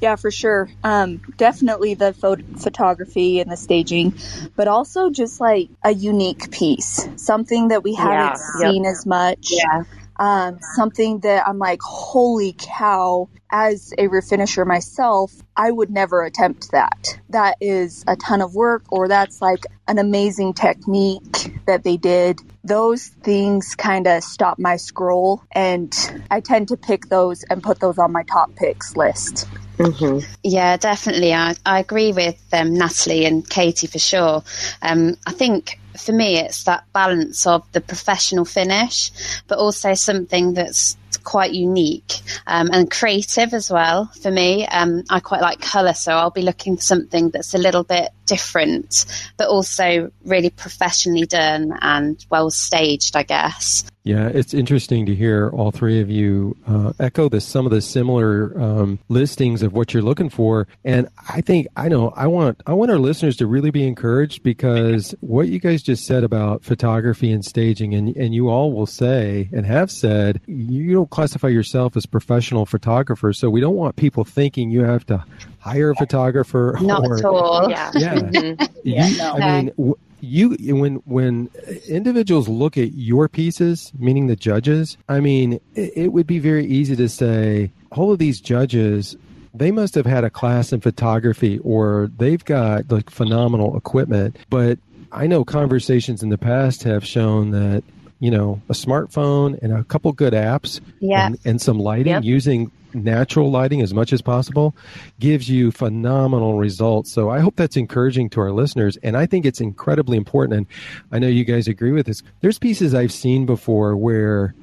Yeah, 0.00 0.16
for 0.16 0.30
sure. 0.30 0.68
Um, 0.84 1.22
definitely 1.38 1.94
the 1.94 2.12
pho- 2.12 2.36
photography 2.58 3.40
and 3.40 3.50
the 3.50 3.56
staging, 3.56 4.14
but 4.54 4.68
also 4.68 5.08
just 5.10 5.40
like 5.40 5.70
a 5.82 5.92
unique 5.92 6.50
piece, 6.50 7.08
something 7.16 7.68
that 7.68 7.82
we 7.82 7.94
haven't 7.94 8.38
Yeah, 8.60 8.60
yep. 8.60 8.70
seen 8.72 8.86
as 8.86 9.06
much. 9.06 9.48
Yeah. 9.50 9.84
Um, 10.18 10.58
something 10.74 11.20
that 11.20 11.46
I'm 11.46 11.58
like, 11.58 11.80
holy 11.82 12.54
cow! 12.58 13.28
As 13.48 13.92
a 13.96 14.08
refinisher 14.08 14.66
myself, 14.66 15.32
I 15.56 15.70
would 15.70 15.90
never 15.90 16.24
attempt 16.24 16.72
that. 16.72 17.20
That 17.30 17.56
is 17.60 18.04
a 18.08 18.16
ton 18.16 18.42
of 18.42 18.54
work, 18.54 18.84
or 18.90 19.06
that's 19.06 19.40
like 19.40 19.64
an 19.86 19.98
amazing 19.98 20.54
technique 20.54 21.54
that 21.66 21.84
they 21.84 21.96
did. 21.96 22.40
Those 22.64 23.06
things 23.06 23.76
kind 23.76 24.08
of 24.08 24.24
stop 24.24 24.58
my 24.58 24.76
scroll, 24.76 25.44
and 25.52 25.94
I 26.30 26.40
tend 26.40 26.68
to 26.68 26.76
pick 26.76 27.06
those 27.06 27.44
and 27.44 27.62
put 27.62 27.78
those 27.78 27.98
on 27.98 28.10
my 28.10 28.24
top 28.24 28.54
picks 28.56 28.96
list. 28.96 29.46
Mm-hmm. 29.78 30.26
Yeah, 30.42 30.76
definitely. 30.76 31.34
I, 31.34 31.54
I 31.64 31.80
agree 31.80 32.12
with 32.12 32.42
um, 32.52 32.74
Natalie 32.74 33.26
and 33.26 33.48
Katie 33.48 33.86
for 33.86 33.98
sure. 33.98 34.42
Um, 34.82 35.16
I 35.26 35.32
think 35.32 35.78
for 35.98 36.12
me, 36.12 36.38
it's 36.38 36.64
that 36.64 36.84
balance 36.92 37.46
of 37.46 37.70
the 37.72 37.80
professional 37.80 38.44
finish, 38.44 39.10
but 39.48 39.58
also 39.58 39.94
something 39.94 40.54
that's 40.54 40.96
quite 41.24 41.52
unique 41.52 42.20
um, 42.46 42.70
and 42.72 42.90
creative 42.90 43.52
as 43.52 43.70
well. 43.70 44.10
For 44.22 44.30
me, 44.30 44.66
um, 44.66 45.02
I 45.10 45.20
quite 45.20 45.40
like 45.40 45.60
colour, 45.60 45.94
so 45.94 46.12
I'll 46.12 46.30
be 46.30 46.42
looking 46.42 46.76
for 46.76 46.82
something 46.82 47.30
that's 47.30 47.54
a 47.54 47.58
little 47.58 47.84
bit 47.84 48.10
different, 48.26 49.06
but 49.36 49.48
also 49.48 50.10
really 50.24 50.50
professionally 50.50 51.26
done 51.26 51.72
and 51.80 52.24
well 52.30 52.50
staged, 52.50 53.16
I 53.16 53.22
guess. 53.22 53.84
Yeah, 54.06 54.28
it's 54.28 54.54
interesting 54.54 55.04
to 55.06 55.16
hear 55.16 55.50
all 55.50 55.72
three 55.72 56.00
of 56.00 56.08
you 56.08 56.56
uh, 56.68 56.92
echo 57.00 57.28
this 57.28 57.44
some 57.44 57.66
of 57.66 57.72
the 57.72 57.80
similar 57.80 58.56
um, 58.56 59.00
listings 59.08 59.64
of 59.64 59.72
what 59.72 59.92
you're 59.92 60.02
looking 60.02 60.30
for, 60.30 60.68
and 60.84 61.08
I 61.28 61.40
think 61.40 61.66
I 61.76 61.88
know 61.88 62.10
I 62.10 62.28
want 62.28 62.62
I 62.68 62.72
want 62.72 62.92
our 62.92 63.00
listeners 63.00 63.36
to 63.38 63.48
really 63.48 63.72
be 63.72 63.84
encouraged 63.84 64.44
because 64.44 65.12
what 65.22 65.48
you 65.48 65.58
guys 65.58 65.82
just 65.82 66.06
said 66.06 66.22
about 66.22 66.62
photography 66.62 67.32
and 67.32 67.44
staging, 67.44 67.94
and 67.94 68.16
and 68.16 68.32
you 68.32 68.48
all 68.48 68.72
will 68.72 68.86
say 68.86 69.48
and 69.52 69.66
have 69.66 69.90
said 69.90 70.40
you 70.46 70.92
don't 70.92 71.10
classify 71.10 71.48
yourself 71.48 71.96
as 71.96 72.06
professional 72.06 72.64
photographers, 72.64 73.40
so 73.40 73.50
we 73.50 73.60
don't 73.60 73.74
want 73.74 73.96
people 73.96 74.24
thinking 74.24 74.70
you 74.70 74.84
have 74.84 75.04
to 75.06 75.24
hire 75.66 75.90
a 75.90 75.94
photographer 75.96 76.78
Not 76.82 77.04
or 77.06 77.18
at 77.18 77.24
all. 77.24 77.68
Yeah. 77.70 77.90
yeah. 77.94 78.14
Mhm. 78.14 78.68
Yeah, 78.84 79.06
You- 79.08 79.18
no. 79.18 79.32
I 79.34 79.62
mean, 79.62 79.94
you 80.20 80.56
when 80.76 80.96
when 81.04 81.50
individuals 81.88 82.48
look 82.48 82.78
at 82.78 82.92
your 82.94 83.28
pieces, 83.28 83.92
meaning 83.98 84.26
the 84.28 84.36
judges, 84.36 84.96
I 85.08 85.20
mean, 85.20 85.54
it, 85.74 85.92
it 85.96 86.08
would 86.12 86.26
be 86.26 86.38
very 86.38 86.64
easy 86.66 86.96
to 86.96 87.08
say 87.08 87.70
all 87.92 88.12
of 88.12 88.18
these 88.18 88.40
judges. 88.40 89.16
They 89.54 89.70
must 89.70 89.94
have 89.94 90.04
had 90.06 90.22
a 90.24 90.30
class 90.30 90.72
in 90.72 90.80
photography, 90.80 91.58
or 91.60 92.10
they've 92.18 92.44
got 92.44 92.90
like 92.90 93.08
phenomenal 93.10 93.76
equipment. 93.76 94.36
But 94.50 94.78
I 95.12 95.26
know 95.26 95.44
conversations 95.44 96.22
in 96.22 96.28
the 96.30 96.36
past 96.38 96.82
have 96.84 97.06
shown 97.06 97.50
that 97.52 97.82
you 98.20 98.30
know 98.30 98.60
a 98.68 98.72
smartphone 98.72 99.58
and 99.62 99.72
a 99.72 99.84
couple 99.84 100.12
good 100.12 100.32
apps 100.32 100.80
Yeah. 101.00 101.26
and, 101.26 101.38
and 101.44 101.60
some 101.60 101.78
lighting 101.78 102.12
Yep. 102.12 102.24
using 102.24 102.70
natural 102.94 103.50
lighting 103.50 103.82
as 103.82 103.92
much 103.92 104.10
as 104.12 104.22
possible 104.22 104.74
gives 105.20 105.50
you 105.50 105.70
phenomenal 105.70 106.56
results. 106.58 107.12
So 107.12 107.28
I 107.28 107.40
hope 107.40 107.56
that's 107.56 107.76
encouraging 107.76 108.30
to 108.30 108.40
our 108.40 108.52
listeners. 108.52 108.96
And 109.02 109.18
I 109.18 109.26
think 109.26 109.44
it's 109.44 109.60
incredibly 109.60 110.16
important. 110.16 110.54
And 110.56 110.66
I 111.12 111.18
know 111.18 111.28
you 111.28 111.44
guys 111.44 111.68
agree 111.68 111.92
with 111.92 112.06
this. 112.06 112.22
There's 112.40 112.58
pieces 112.58 112.94
I've 112.94 113.12
seen 113.12 113.44
before 113.44 113.96
where 113.98 114.54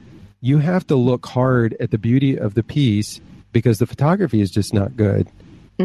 you 0.41 0.57
have 0.57 0.88
to 0.88 0.95
look 0.95 1.27
hard 1.27 1.75
at 1.79 1.91
the 1.91 2.00
beauty 2.00 2.36
of 2.38 2.55
the 2.55 2.63
piece 2.63 3.22
because 3.51 3.77
the 3.77 3.86
photography 3.86 4.41
is 4.41 4.50
just 4.50 4.74
not 4.74 4.98
good. 4.98 5.27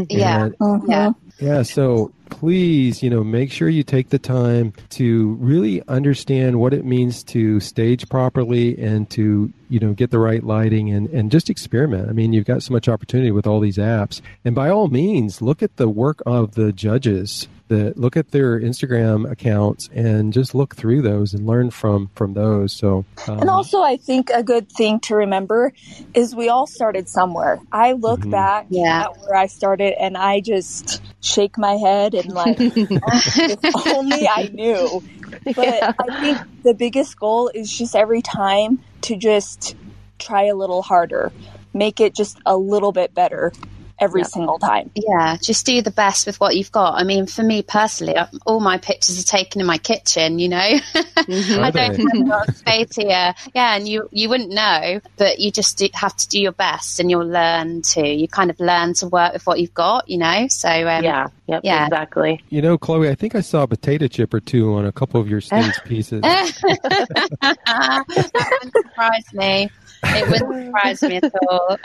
Yeah. 0.08 0.44
And, 0.46 0.58
Mhm. 0.58 0.88
Yeah. 0.88 1.10
Yeah, 1.38 1.62
so 1.62 2.10
please, 2.30 3.00
you 3.00 3.10
know, 3.10 3.22
make 3.22 3.52
sure 3.52 3.68
you 3.68 3.84
take 3.84 4.08
the 4.08 4.18
time 4.18 4.72
to 4.90 5.34
really 5.34 5.82
understand 5.86 6.58
what 6.58 6.74
it 6.74 6.84
means 6.84 7.22
to 7.24 7.60
stage 7.60 8.08
properly 8.08 8.76
and 8.76 9.08
to, 9.10 9.52
you 9.68 9.78
know, 9.78 9.92
get 9.92 10.10
the 10.10 10.18
right 10.18 10.42
lighting 10.42 10.90
and, 10.90 11.08
and 11.10 11.30
just 11.30 11.48
experiment. 11.48 12.08
I 12.08 12.12
mean, 12.12 12.32
you've 12.32 12.44
got 12.44 12.64
so 12.64 12.72
much 12.72 12.88
opportunity 12.88 13.30
with 13.30 13.46
all 13.46 13.60
these 13.60 13.78
apps. 13.78 14.20
And 14.44 14.54
by 14.54 14.68
all 14.68 14.88
means, 14.88 15.40
look 15.40 15.62
at 15.62 15.76
the 15.76 15.88
work 15.88 16.22
of 16.26 16.54
the 16.54 16.72
judges 16.72 17.46
that 17.68 17.96
look 17.96 18.16
at 18.16 18.30
their 18.30 18.60
Instagram 18.60 19.30
accounts 19.30 19.88
and 19.94 20.32
just 20.32 20.54
look 20.54 20.74
through 20.74 21.02
those 21.02 21.34
and 21.34 21.46
learn 21.46 21.70
from 21.70 22.10
from 22.14 22.34
those. 22.34 22.72
So, 22.72 23.04
um, 23.26 23.40
and 23.40 23.50
also, 23.50 23.82
I 23.82 23.96
think 23.96 24.30
a 24.30 24.42
good 24.42 24.70
thing 24.70 25.00
to 25.00 25.14
remember 25.16 25.72
is 26.14 26.34
we 26.34 26.48
all 26.48 26.66
started 26.66 27.08
somewhere. 27.08 27.60
I 27.72 27.92
look 27.92 28.20
mm-hmm. 28.20 28.30
back 28.30 28.66
yeah. 28.70 29.04
at 29.04 29.18
where 29.18 29.34
I 29.34 29.46
started, 29.46 29.94
and 30.00 30.16
I 30.16 30.40
just 30.40 31.02
shake 31.20 31.58
my 31.58 31.74
head 31.74 32.14
and 32.14 32.32
like, 32.32 32.56
if 32.60 33.86
only 33.86 34.28
I 34.28 34.50
knew. 34.52 35.02
But 35.44 35.56
yeah. 35.58 35.92
I 35.98 36.20
think 36.20 36.62
the 36.62 36.74
biggest 36.74 37.18
goal 37.18 37.50
is 37.52 37.70
just 37.70 37.94
every 37.94 38.22
time 38.22 38.82
to 39.02 39.16
just 39.16 39.76
try 40.18 40.44
a 40.44 40.54
little 40.54 40.82
harder, 40.82 41.32
make 41.72 42.00
it 42.00 42.14
just 42.14 42.38
a 42.46 42.56
little 42.56 42.92
bit 42.92 43.14
better 43.14 43.52
every 44.00 44.22
yeah. 44.22 44.26
single 44.26 44.58
time. 44.58 44.90
Yeah, 44.94 45.36
just 45.40 45.66
do 45.66 45.82
the 45.82 45.90
best 45.90 46.26
with 46.26 46.40
what 46.40 46.56
you've 46.56 46.72
got. 46.72 46.94
I 46.94 47.04
mean, 47.04 47.26
for 47.26 47.42
me 47.42 47.62
personally, 47.62 48.16
uh, 48.16 48.26
all 48.46 48.60
my 48.60 48.78
pictures 48.78 49.20
are 49.20 49.26
taken 49.26 49.60
in 49.60 49.66
my 49.66 49.78
kitchen. 49.78 50.38
You 50.38 50.48
know, 50.48 50.56
mm-hmm. 50.58 51.60
I 51.64 51.70
don't 51.70 51.96
have 51.96 52.06
a 52.14 52.24
lot 52.24 52.48
of 52.48 52.56
space 52.56 52.96
here. 52.96 53.34
Yeah, 53.54 53.76
and 53.76 53.88
you 53.88 54.08
you 54.12 54.28
wouldn't 54.28 54.50
know, 54.50 55.00
but 55.16 55.38
you 55.40 55.50
just 55.50 55.78
do, 55.78 55.88
have 55.94 56.16
to 56.16 56.28
do 56.28 56.40
your 56.40 56.52
best, 56.52 57.00
and 57.00 57.10
you'll 57.10 57.26
learn 57.26 57.82
to. 57.82 58.06
You 58.06 58.28
kind 58.28 58.50
of 58.50 58.60
learn 58.60 58.94
to 58.94 59.08
work 59.08 59.32
with 59.32 59.46
what 59.46 59.60
you've 59.60 59.74
got. 59.74 60.08
You 60.08 60.18
know, 60.18 60.46
so 60.48 60.68
um, 60.68 61.04
yeah, 61.04 61.28
yep, 61.46 61.62
yeah, 61.64 61.86
exactly. 61.86 62.42
You 62.50 62.62
know, 62.62 62.78
Chloe, 62.78 63.08
I 63.08 63.14
think 63.14 63.34
I 63.34 63.40
saw 63.40 63.62
a 63.62 63.66
potato 63.66 64.06
chip 64.06 64.32
or 64.32 64.40
two 64.40 64.74
on 64.74 64.86
a 64.86 64.92
couple 64.92 65.20
of 65.20 65.28
your 65.28 65.40
stage 65.40 65.74
pieces. 65.84 66.22
that 66.22 68.04
wouldn't 68.08 68.72
surprise 68.72 69.34
me. 69.34 69.70
It 70.04 70.28
wouldn't 70.28 70.66
surprise 70.66 71.02
me 71.02 71.16
at 71.16 71.32
all. 71.48 71.76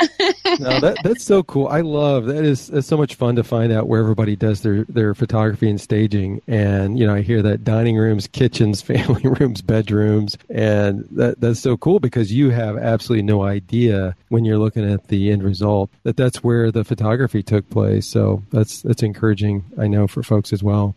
no, 0.60 0.80
that, 0.80 0.98
that's 1.04 1.24
so 1.24 1.42
cool. 1.42 1.68
I 1.68 1.82
love 1.82 2.03
that 2.22 2.44
is 2.44 2.68
that's 2.68 2.88
so 2.88 2.98
much 2.98 3.16
fun 3.16 3.36
to 3.36 3.44
find 3.44 3.72
out 3.72 3.88
where 3.88 4.00
everybody 4.00 4.36
does 4.36 4.62
their 4.62 4.84
their 4.86 5.14
photography 5.14 5.70
and 5.70 5.80
staging. 5.80 6.42
And 6.48 6.98
you 6.98 7.06
know, 7.06 7.14
I 7.14 7.22
hear 7.22 7.42
that 7.42 7.64
dining 7.64 7.98
rooms, 7.98 8.28
kitchens, 8.28 8.82
family 8.94 9.24
rooms, 9.24 9.62
bedrooms, 9.62 10.38
and 10.50 11.08
that 11.12 11.40
that's 11.40 11.60
so 11.60 11.78
cool 11.78 12.00
because 12.00 12.32
you 12.32 12.50
have 12.50 12.78
absolutely 12.78 13.24
no 13.24 13.44
idea 13.44 14.16
when 14.30 14.46
you're 14.46 14.58
looking 14.58 14.90
at 14.90 15.08
the 15.08 15.32
end 15.32 15.44
result 15.44 15.90
that 16.04 16.18
that's 16.18 16.44
where 16.44 16.72
the 16.72 16.84
photography 16.84 17.44
took 17.44 17.70
place. 17.70 18.08
So 18.08 18.44
that's 18.52 18.82
that's 18.82 19.04
encouraging. 19.04 19.66
I 19.78 19.88
know 19.88 20.08
for 20.08 20.24
folks 20.24 20.54
as 20.54 20.64
well. 20.64 20.96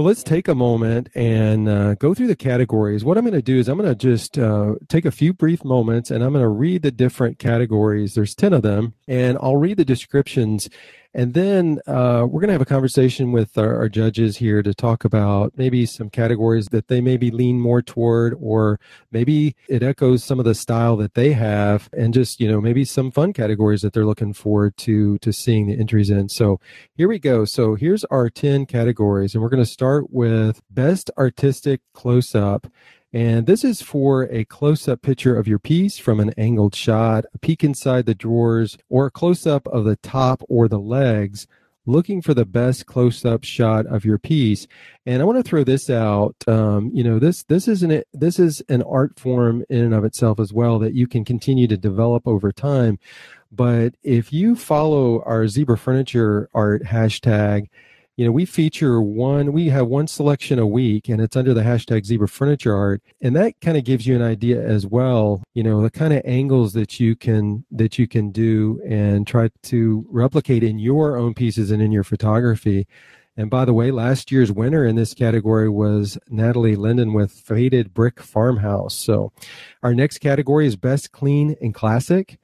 Well, 0.00 0.06
let's 0.06 0.22
take 0.22 0.48
a 0.48 0.54
moment 0.54 1.10
and 1.14 1.68
uh, 1.68 1.94
go 1.96 2.14
through 2.14 2.28
the 2.28 2.34
categories. 2.34 3.04
What 3.04 3.18
I'm 3.18 3.24
going 3.24 3.34
to 3.34 3.42
do 3.42 3.58
is 3.58 3.68
I'm 3.68 3.76
going 3.76 3.86
to 3.86 3.94
just 3.94 4.38
uh, 4.38 4.76
take 4.88 5.04
a 5.04 5.10
few 5.10 5.34
brief 5.34 5.62
moments 5.62 6.10
and 6.10 6.24
I'm 6.24 6.32
going 6.32 6.42
to 6.42 6.48
read 6.48 6.80
the 6.80 6.90
different 6.90 7.38
categories. 7.38 8.14
There's 8.14 8.34
10 8.34 8.54
of 8.54 8.62
them, 8.62 8.94
and 9.10 9.36
I'll 9.42 9.58
read 9.58 9.76
the 9.76 9.84
descriptions 9.84 10.70
and 11.12 11.34
then 11.34 11.80
uh, 11.88 12.24
we're 12.28 12.40
going 12.40 12.48
to 12.48 12.52
have 12.52 12.60
a 12.60 12.66
conversation 12.66 13.32
with 13.32 13.58
our, 13.58 13.76
our, 13.76 13.88
judges 13.88 14.36
here 14.36 14.62
to 14.62 14.72
talk 14.72 15.04
about 15.04 15.52
maybe 15.56 15.84
some 15.84 16.08
categories 16.08 16.66
that 16.66 16.86
they 16.86 17.00
maybe 17.00 17.32
lean 17.32 17.58
more 17.58 17.82
toward, 17.82 18.36
or 18.40 18.78
maybe 19.10 19.56
it 19.68 19.82
echoes 19.82 20.22
some 20.22 20.38
of 20.38 20.44
the 20.44 20.54
style 20.54 20.96
that 20.96 21.14
they 21.14 21.32
have, 21.32 21.88
and 21.92 22.14
just 22.14 22.40
you 22.40 22.48
know 22.48 22.60
maybe 22.60 22.84
some 22.84 23.10
fun 23.10 23.32
categories 23.32 23.82
that 23.82 23.92
they're 23.92 24.06
looking 24.06 24.32
forward 24.32 24.76
to 24.76 25.18
to 25.18 25.32
seeing 25.32 25.66
the 25.66 25.78
entries 25.78 26.10
in. 26.10 26.28
So 26.28 26.60
here 26.94 27.08
we 27.08 27.18
go. 27.18 27.44
So 27.44 27.74
here's 27.74 28.04
our 28.04 28.30
ten 28.30 28.64
categories, 28.64 29.34
and 29.34 29.42
we're 29.42 29.48
going 29.48 29.64
to 29.64 29.70
start 29.70 30.10
with 30.10 30.60
best 30.70 31.10
artistic 31.18 31.80
close 31.92 32.36
up. 32.36 32.68
And 33.12 33.46
this 33.46 33.64
is 33.64 33.82
for 33.82 34.24
a 34.24 34.44
close 34.44 34.86
up 34.86 35.02
picture 35.02 35.36
of 35.36 35.48
your 35.48 35.58
piece 35.58 35.98
from 35.98 36.20
an 36.20 36.32
angled 36.38 36.74
shot, 36.74 37.24
a 37.34 37.38
peek 37.38 37.64
inside 37.64 38.06
the 38.06 38.14
drawers, 38.14 38.78
or 38.88 39.06
a 39.06 39.10
close 39.10 39.46
up 39.46 39.66
of 39.68 39.84
the 39.84 39.96
top 39.96 40.42
or 40.48 40.68
the 40.68 40.78
legs, 40.78 41.48
looking 41.86 42.22
for 42.22 42.34
the 42.34 42.44
best 42.44 42.86
close 42.86 43.24
up 43.24 43.42
shot 43.42 43.86
of 43.86 44.04
your 44.04 44.18
piece. 44.18 44.68
And 45.06 45.20
I 45.20 45.24
want 45.24 45.38
to 45.38 45.48
throw 45.48 45.64
this 45.64 45.90
out. 45.90 46.36
Um, 46.46 46.90
you 46.94 47.02
know, 47.02 47.18
this 47.18 47.42
this 47.44 47.66
is 47.66 47.82
an 47.82 48.04
this 48.12 48.38
is 48.38 48.62
an 48.68 48.82
art 48.82 49.18
form 49.18 49.64
in 49.68 49.84
and 49.84 49.94
of 49.94 50.04
itself 50.04 50.38
as 50.38 50.52
well 50.52 50.78
that 50.78 50.94
you 50.94 51.08
can 51.08 51.24
continue 51.24 51.66
to 51.66 51.76
develop 51.76 52.28
over 52.28 52.52
time. 52.52 53.00
But 53.50 53.94
if 54.04 54.32
you 54.32 54.54
follow 54.54 55.22
our 55.24 55.44
Zibra 55.44 55.76
furniture 55.76 56.48
art 56.54 56.84
hashtag, 56.84 57.68
you 58.20 58.26
know, 58.26 58.32
we 58.32 58.44
feature 58.44 59.00
one, 59.00 59.50
we 59.50 59.70
have 59.70 59.86
one 59.86 60.06
selection 60.06 60.58
a 60.58 60.66
week 60.66 61.08
and 61.08 61.22
it's 61.22 61.36
under 61.36 61.54
the 61.54 61.62
hashtag 61.62 62.02
Zibra 62.02 62.28
furniture 62.28 62.76
art. 62.76 63.00
And 63.22 63.34
that 63.34 63.58
kind 63.62 63.78
of 63.78 63.84
gives 63.84 64.06
you 64.06 64.14
an 64.14 64.20
idea 64.20 64.62
as 64.62 64.86
well, 64.86 65.42
you 65.54 65.62
know, 65.62 65.80
the 65.80 65.90
kind 65.90 66.12
of 66.12 66.20
angles 66.26 66.74
that 66.74 67.00
you 67.00 67.16
can, 67.16 67.64
that 67.70 67.98
you 67.98 68.06
can 68.06 68.30
do 68.30 68.78
and 68.86 69.26
try 69.26 69.48
to 69.62 70.04
replicate 70.10 70.62
in 70.62 70.78
your 70.78 71.16
own 71.16 71.32
pieces 71.32 71.70
and 71.70 71.80
in 71.80 71.92
your 71.92 72.04
photography. 72.04 72.86
And 73.38 73.48
by 73.48 73.64
the 73.64 73.72
way, 73.72 73.90
last 73.90 74.30
year's 74.30 74.52
winner 74.52 74.84
in 74.84 74.96
this 74.96 75.14
category 75.14 75.70
was 75.70 76.18
Natalie 76.28 76.76
Linden 76.76 77.14
with 77.14 77.32
Faded 77.32 77.94
Brick 77.94 78.20
Farmhouse. 78.20 78.94
So 78.94 79.32
our 79.82 79.94
next 79.94 80.18
category 80.18 80.66
is 80.66 80.76
Best 80.76 81.10
Clean 81.10 81.56
and 81.62 81.72
Classic. 81.72 82.38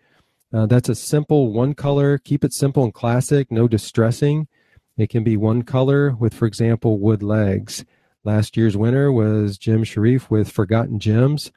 Uh, 0.54 0.64
that's 0.64 0.88
a 0.88 0.94
simple 0.94 1.52
one 1.52 1.74
color, 1.74 2.16
keep 2.16 2.44
it 2.44 2.54
simple 2.54 2.82
and 2.82 2.94
classic, 2.94 3.52
no 3.52 3.68
distressing. 3.68 4.48
It 4.96 5.10
can 5.10 5.24
be 5.24 5.36
one 5.36 5.62
color 5.62 6.14
with, 6.14 6.32
for 6.32 6.46
example, 6.46 6.98
wood 6.98 7.22
legs. 7.22 7.84
Last 8.24 8.56
year's 8.56 8.76
winner 8.76 9.12
was 9.12 9.58
Jim 9.58 9.84
Sharif 9.84 10.30
with 10.30 10.50
Forgotten 10.50 10.98
Gems. 10.98 11.52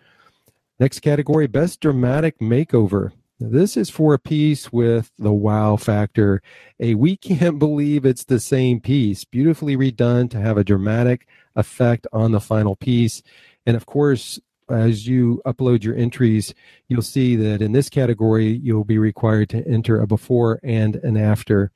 Next 0.79 0.99
category, 0.99 1.47
Best 1.47 1.79
Dramatic 1.79 2.39
Makeover. 2.39 3.11
Now, 3.39 3.47
this 3.49 3.77
is 3.77 3.89
for 3.89 4.13
a 4.13 4.19
piece 4.19 4.73
with 4.73 5.11
the 5.17 5.31
wow 5.31 5.77
factor. 5.77 6.41
A 6.79 6.95
we 6.95 7.15
can't 7.15 7.59
believe 7.59 8.05
it's 8.05 8.25
the 8.25 8.39
same 8.39 8.81
piece, 8.81 9.23
beautifully 9.23 9.77
redone 9.77 10.29
to 10.31 10.39
have 10.39 10.57
a 10.57 10.63
dramatic 10.63 11.25
effect 11.55 12.05
on 12.11 12.33
the 12.33 12.41
final 12.41 12.75
piece. 12.75 13.23
And 13.65 13.77
of 13.77 13.85
course, 13.85 14.39
as 14.69 15.07
you 15.07 15.41
upload 15.45 15.83
your 15.83 15.95
entries, 15.95 16.53
you'll 16.87 17.01
see 17.01 17.35
that 17.37 17.61
in 17.61 17.71
this 17.71 17.89
category, 17.89 18.59
you'll 18.61 18.83
be 18.83 18.97
required 18.97 19.49
to 19.49 19.65
enter 19.65 19.99
a 20.01 20.07
before 20.07 20.59
and 20.61 20.97
an 20.97 21.15
after. 21.17 21.71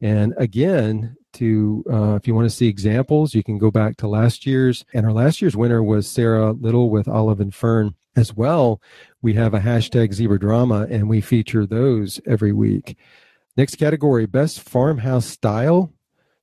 And 0.00 0.34
again, 0.36 1.16
to 1.34 1.84
uh, 1.90 2.14
if 2.14 2.26
you 2.26 2.34
want 2.34 2.48
to 2.48 2.54
see 2.54 2.68
examples, 2.68 3.34
you 3.34 3.42
can 3.42 3.58
go 3.58 3.70
back 3.70 3.96
to 3.98 4.08
last 4.08 4.46
year's. 4.46 4.84
And 4.94 5.04
our 5.06 5.12
last 5.12 5.42
year's 5.42 5.56
winner 5.56 5.82
was 5.82 6.08
Sarah 6.08 6.52
Little 6.52 6.90
with 6.90 7.08
Olive 7.08 7.40
and 7.40 7.54
Fern 7.54 7.94
as 8.16 8.34
well. 8.34 8.80
We 9.22 9.34
have 9.34 9.54
a 9.54 9.60
hashtag 9.60 10.10
Zibra 10.10 10.38
Drama, 10.38 10.86
and 10.90 11.08
we 11.08 11.20
feature 11.20 11.66
those 11.66 12.20
every 12.26 12.52
week. 12.52 12.96
Next 13.56 13.76
category: 13.76 14.26
best 14.26 14.60
farmhouse 14.60 15.26
style. 15.26 15.92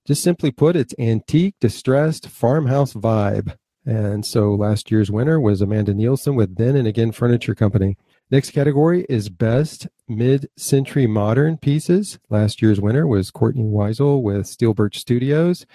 Just 0.06 0.22
simply 0.22 0.52
put, 0.52 0.76
it's 0.76 0.94
antique, 1.00 1.56
distressed 1.60 2.30
farmhouse 2.30 2.94
vibe. 2.94 3.58
And 3.88 4.24
so 4.26 4.54
last 4.54 4.92
year's 4.92 5.10
winner 5.10 5.40
was 5.40 5.62
Amanda 5.62 5.94
Nielsen 5.96 6.36
with 6.36 6.58
Then 6.58 6.76
and 6.76 6.88
Again 6.88 7.12
Furniture 7.12 7.56
Company. 7.56 7.98
Next 8.32 8.52
category 8.52 9.06
is 9.08 9.30
Best 9.30 9.88
Mid 10.08 10.50
Century 10.58 11.06
Modern 11.06 11.58
Pieces. 11.58 12.18
Last 12.30 12.62
year's 12.62 12.82
winner 12.82 13.06
was 13.06 13.30
Courtney 13.30 13.64
Weisel 13.66 14.22
with 14.22 14.48
Steel 14.48 14.74
Birch 14.74 14.98
Studios. 15.00 15.66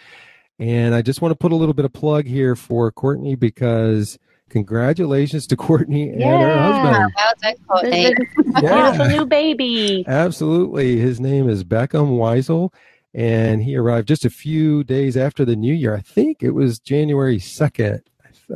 And 0.58 0.94
I 0.94 1.00
just 1.00 1.22
want 1.22 1.30
to 1.32 1.36
put 1.36 1.52
a 1.52 1.56
little 1.56 1.74
bit 1.74 1.84
of 1.84 1.92
plug 1.92 2.26
here 2.26 2.56
for 2.56 2.90
Courtney 2.90 3.34
because 3.36 4.18
congratulations 4.50 5.46
to 5.46 5.56
Courtney 5.56 6.10
and 6.10 6.22
her 6.22 6.58
husband. 6.58 7.12
Well 7.16 7.34
done, 7.40 7.54
Courtney. 7.68 8.14
yeah. 8.62 8.90
Beautiful 8.90 9.16
new 9.16 9.26
baby. 9.26 10.04
Absolutely. 10.08 10.98
His 10.98 11.20
name 11.20 11.48
is 11.48 11.62
Beckham 11.62 12.18
Weisel. 12.18 12.72
And 13.14 13.62
he 13.62 13.76
arrived 13.76 14.08
just 14.08 14.24
a 14.24 14.30
few 14.30 14.82
days 14.84 15.16
after 15.16 15.44
the 15.44 15.56
new 15.56 15.74
year. 15.74 15.94
I 15.94 16.00
think 16.00 16.42
it 16.42 16.50
was 16.50 16.78
January 16.80 17.38
2nd, 17.38 18.00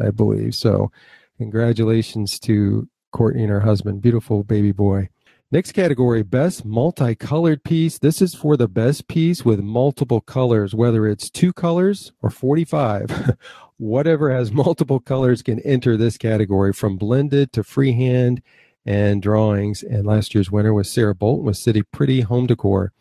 I 0.01 0.11
believe. 0.11 0.55
So, 0.55 0.93
congratulations 1.39 2.39
to 2.41 2.89
Courtney 3.15 3.43
and 3.43 3.51
her 3.51 3.61
husband. 3.61 4.03
Beautiful 4.03 4.43
baby 4.43 4.73
boy. 4.73 5.09
Next 5.53 5.71
category, 5.71 6.25
best 6.25 6.65
multicolored 6.65 7.63
piece. 7.63 7.99
This 7.99 8.21
is 8.21 8.35
for 8.35 8.57
the 8.57 8.67
best 8.67 9.07
piece 9.07 9.45
with 9.45 9.61
multiple 9.61 10.21
colors, 10.21 10.75
whether 10.75 11.07
it's 11.07 11.31
two 11.31 11.53
colors 11.53 12.13
or 12.23 12.29
45. 12.29 13.37
Whatever 13.77 14.33
has 14.33 14.51
multiple 14.51 14.99
colors 14.99 15.43
can 15.43 15.61
enter 15.61 15.97
this 15.97 16.19
category 16.19 16.73
from 16.73 16.97
blended 16.97 17.53
to 17.53 17.63
freehand 17.63 18.43
and 18.85 19.23
drawings. 19.23 19.85
And 19.85 20.05
last 20.05 20.35
year's 20.35 20.51
winner 20.51 20.75
was 20.75 20.91
Sarah 20.91 21.15
Bolton 21.15 21.47
with 21.47 21.57
City 21.57 21.83
Pretty 21.83 22.23
Home 22.23 22.49
Decor. 22.49 22.93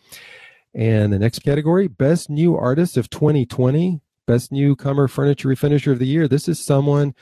And 0.75 1.11
the 1.11 1.19
next 1.19 1.39
category, 1.39 1.87
best 1.87 2.29
new 2.29 2.55
artist 2.55 2.97
of 2.97 3.09
2020, 3.09 3.99
best 4.27 4.51
newcomer 4.51 5.07
furniture 5.07 5.49
refinisher 5.49 5.91
of 5.91 5.97
the 5.97 6.07
year. 6.07 6.27
This 6.27 6.47
is 6.47 6.63
someone 6.63 7.15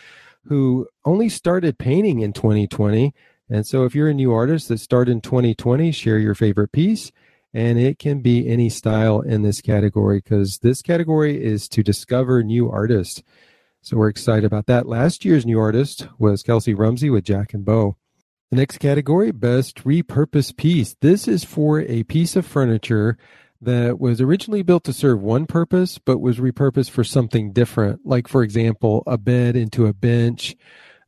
who 0.46 0.88
only 1.06 1.30
started 1.30 1.78
painting 1.78 2.20
in 2.20 2.34
2020. 2.34 3.14
And 3.50 3.66
so 3.68 3.84
if 3.86 3.94
you're 3.94 4.10
a 4.10 4.14
new 4.14 4.34
artist 4.34 4.68
that 4.70 4.80
started 4.80 5.12
in 5.12 5.22
2020, 5.22 5.92
share 5.92 6.18
your 6.20 6.36
favorite 6.36 6.72
piece. 6.72 7.12
and 7.54 7.78
it 7.78 8.00
can 8.00 8.22
be 8.22 8.48
any 8.48 8.70
style 8.70 9.20
in 9.20 9.42
this 9.42 9.60
category 9.62 10.20
because 10.20 10.60
this 10.60 10.82
category 10.82 11.44
is 11.44 11.68
to 11.68 11.84
discover 11.84 12.44
new 12.44 12.70
artists. 12.70 13.22
So 13.82 13.98
we're 13.98 14.10
excited 14.10 14.46
about 14.46 14.68
that. 14.68 14.88
Last 14.88 15.26
year's 15.26 15.46
new 15.46 15.60
artist 15.60 16.08
was 16.18 16.44
Kelsey 16.44 16.74
Rumsey 16.74 17.10
with 17.10 17.26
Jack 17.26 17.54
and 17.54 17.66
Bo. 17.66 17.98
The 18.52 18.58
next 18.58 18.78
category, 18.78 19.32
best 19.32 19.84
repurposed 19.84 20.56
piece. 20.56 20.96
This 21.02 21.28
is 21.28 21.44
for 21.44 21.82
a 21.82 22.04
piece 22.04 22.36
of 22.36 22.46
furniture 22.46 23.18
that 23.62 24.00
was 24.00 24.20
originally 24.20 24.64
built 24.64 24.84
to 24.86 24.94
serve 24.94 25.22
one 25.22 25.46
purpose, 25.46 25.98
but 25.98 26.20
was 26.20 26.40
repurposed 26.40 26.90
for 26.90 27.04
something 27.04 27.54
different. 27.54 28.06
Like, 28.06 28.28
for 28.28 28.44
example, 28.44 29.04
a 29.06 29.18
bed 29.18 29.56
into 29.56 29.86
a 29.86 29.94
bench, 29.94 30.56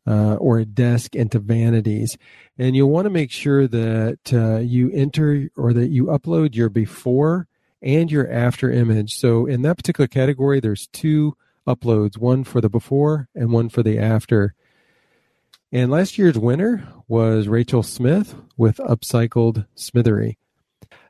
uh, 0.08 0.36
or 0.36 0.60
a 0.60 0.66
desk 0.66 1.16
into 1.16 1.40
vanities. 1.40 2.18
And 2.58 2.76
you'll 2.76 2.90
want 2.90 3.06
to 3.06 3.10
make 3.10 3.32
sure 3.32 3.68
that 3.68 4.34
uh, 4.34 4.60
you 4.60 4.92
enter 4.92 5.50
or 5.56 5.74
that 5.74 5.90
you 5.90 6.06
upload 6.06 6.56
your 6.56 6.70
before 6.70 7.48
and 7.82 8.12
your 8.12 8.30
after 8.32 8.72
image. 8.72 9.16
So 9.16 9.46
in 9.46 9.62
that 9.64 9.78
particular 9.78 10.08
category, 10.08 10.60
there's 10.60 10.88
two 10.88 11.36
uploads, 11.68 12.18
one 12.18 12.44
for 12.44 12.62
the 12.62 12.70
before 12.70 13.30
and 13.36 13.52
one 13.52 13.70
for 13.70 13.84
the 13.84 13.98
after. 13.98 14.54
And 15.72 15.90
last 15.90 16.18
year's 16.18 16.38
winner 16.38 16.88
was 17.08 17.48
Rachel 17.48 17.82
Smith 17.82 18.36
with 18.58 18.78
Upcycled 18.78 19.66
Smithery. 19.76 20.38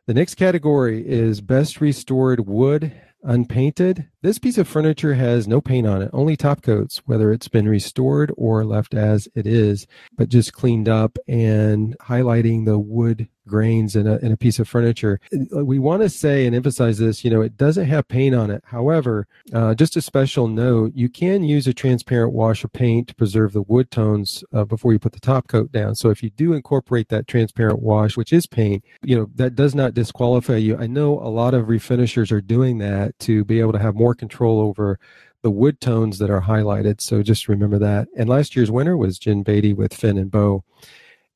The 0.05 0.13
next 0.13 0.35
category 0.35 1.07
is 1.07 1.39
Best 1.39 1.79
Restored 1.79 2.45
Wood 2.45 2.91
unpainted. 3.23 4.09
This 4.21 4.37
piece 4.37 4.57
of 4.57 4.67
furniture 4.67 5.13
has 5.13 5.47
no 5.47 5.61
paint 5.61 5.87
on 5.87 6.01
it, 6.01 6.09
only 6.11 6.35
top 6.35 6.61
coats, 6.61 7.03
whether 7.05 7.31
it's 7.31 7.47
been 7.47 7.69
restored 7.69 8.29
or 8.35 8.65
left 8.65 8.93
as 8.93 9.29
it 9.33 9.47
is, 9.47 9.87
but 10.17 10.27
just 10.27 10.51
cleaned 10.51 10.89
up 10.89 11.17
and 11.25 11.97
highlighting 11.99 12.65
the 12.65 12.77
wood 12.77 13.29
grains 13.47 13.95
in 13.95 14.07
a, 14.07 14.17
in 14.17 14.31
a 14.31 14.37
piece 14.37 14.59
of 14.59 14.67
furniture. 14.67 15.19
We 15.51 15.79
want 15.79 16.01
to 16.01 16.09
say 16.09 16.45
and 16.45 16.55
emphasize 16.55 16.97
this, 16.97 17.23
you 17.23 17.31
know, 17.31 17.41
it 17.41 17.57
doesn't 17.57 17.87
have 17.87 18.07
paint 18.07 18.35
on 18.35 18.49
it. 18.49 18.63
However, 18.65 19.27
uh, 19.53 19.75
just 19.75 19.97
a 19.97 20.01
special 20.01 20.47
note, 20.47 20.93
you 20.95 21.09
can 21.09 21.43
use 21.43 21.67
a 21.67 21.73
transparent 21.73 22.33
wash 22.33 22.63
of 22.63 22.71
paint 22.73 23.07
to 23.09 23.15
preserve 23.15 23.53
the 23.53 23.61
wood 23.63 23.91
tones 23.91 24.43
uh, 24.53 24.65
before 24.65 24.93
you 24.93 24.99
put 24.99 25.13
the 25.13 25.19
top 25.19 25.47
coat 25.47 25.71
down. 25.71 25.95
So 25.95 26.09
if 26.09 26.23
you 26.23 26.29
do 26.29 26.53
incorporate 26.53 27.09
that 27.09 27.27
transparent 27.27 27.81
wash, 27.81 28.17
which 28.17 28.33
is 28.33 28.45
paint, 28.45 28.83
you 29.01 29.17
know, 29.17 29.29
that 29.35 29.55
does 29.55 29.75
not 29.75 29.93
disqualify 29.93 30.57
you. 30.57 30.77
I 30.77 30.87
know 30.87 31.19
a 31.19 31.29
lot 31.29 31.53
of 31.53 31.67
refinishers 31.67 32.31
are 32.31 32.41
doing 32.41 32.77
that 32.79 33.17
to 33.19 33.43
be 33.43 33.59
able 33.59 33.73
to 33.73 33.79
have 33.79 33.95
more 33.95 34.15
control 34.15 34.59
over 34.59 34.99
the 35.41 35.51
wood 35.51 35.81
tones 35.81 36.19
that 36.19 36.29
are 36.29 36.41
highlighted. 36.41 37.01
So 37.01 37.21
just 37.21 37.49
remember 37.49 37.77
that. 37.79 38.07
And 38.17 38.29
last 38.29 38.55
year's 38.55 38.71
winner 38.71 38.95
was 38.95 39.19
Jen 39.19 39.43
Beatty 39.43 39.73
with 39.73 39.93
Finn 39.93 40.17
and 40.17 40.31
Bow. 40.31 40.63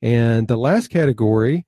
And 0.02 0.48
the 0.48 0.58
last 0.58 0.90
category 0.90 1.66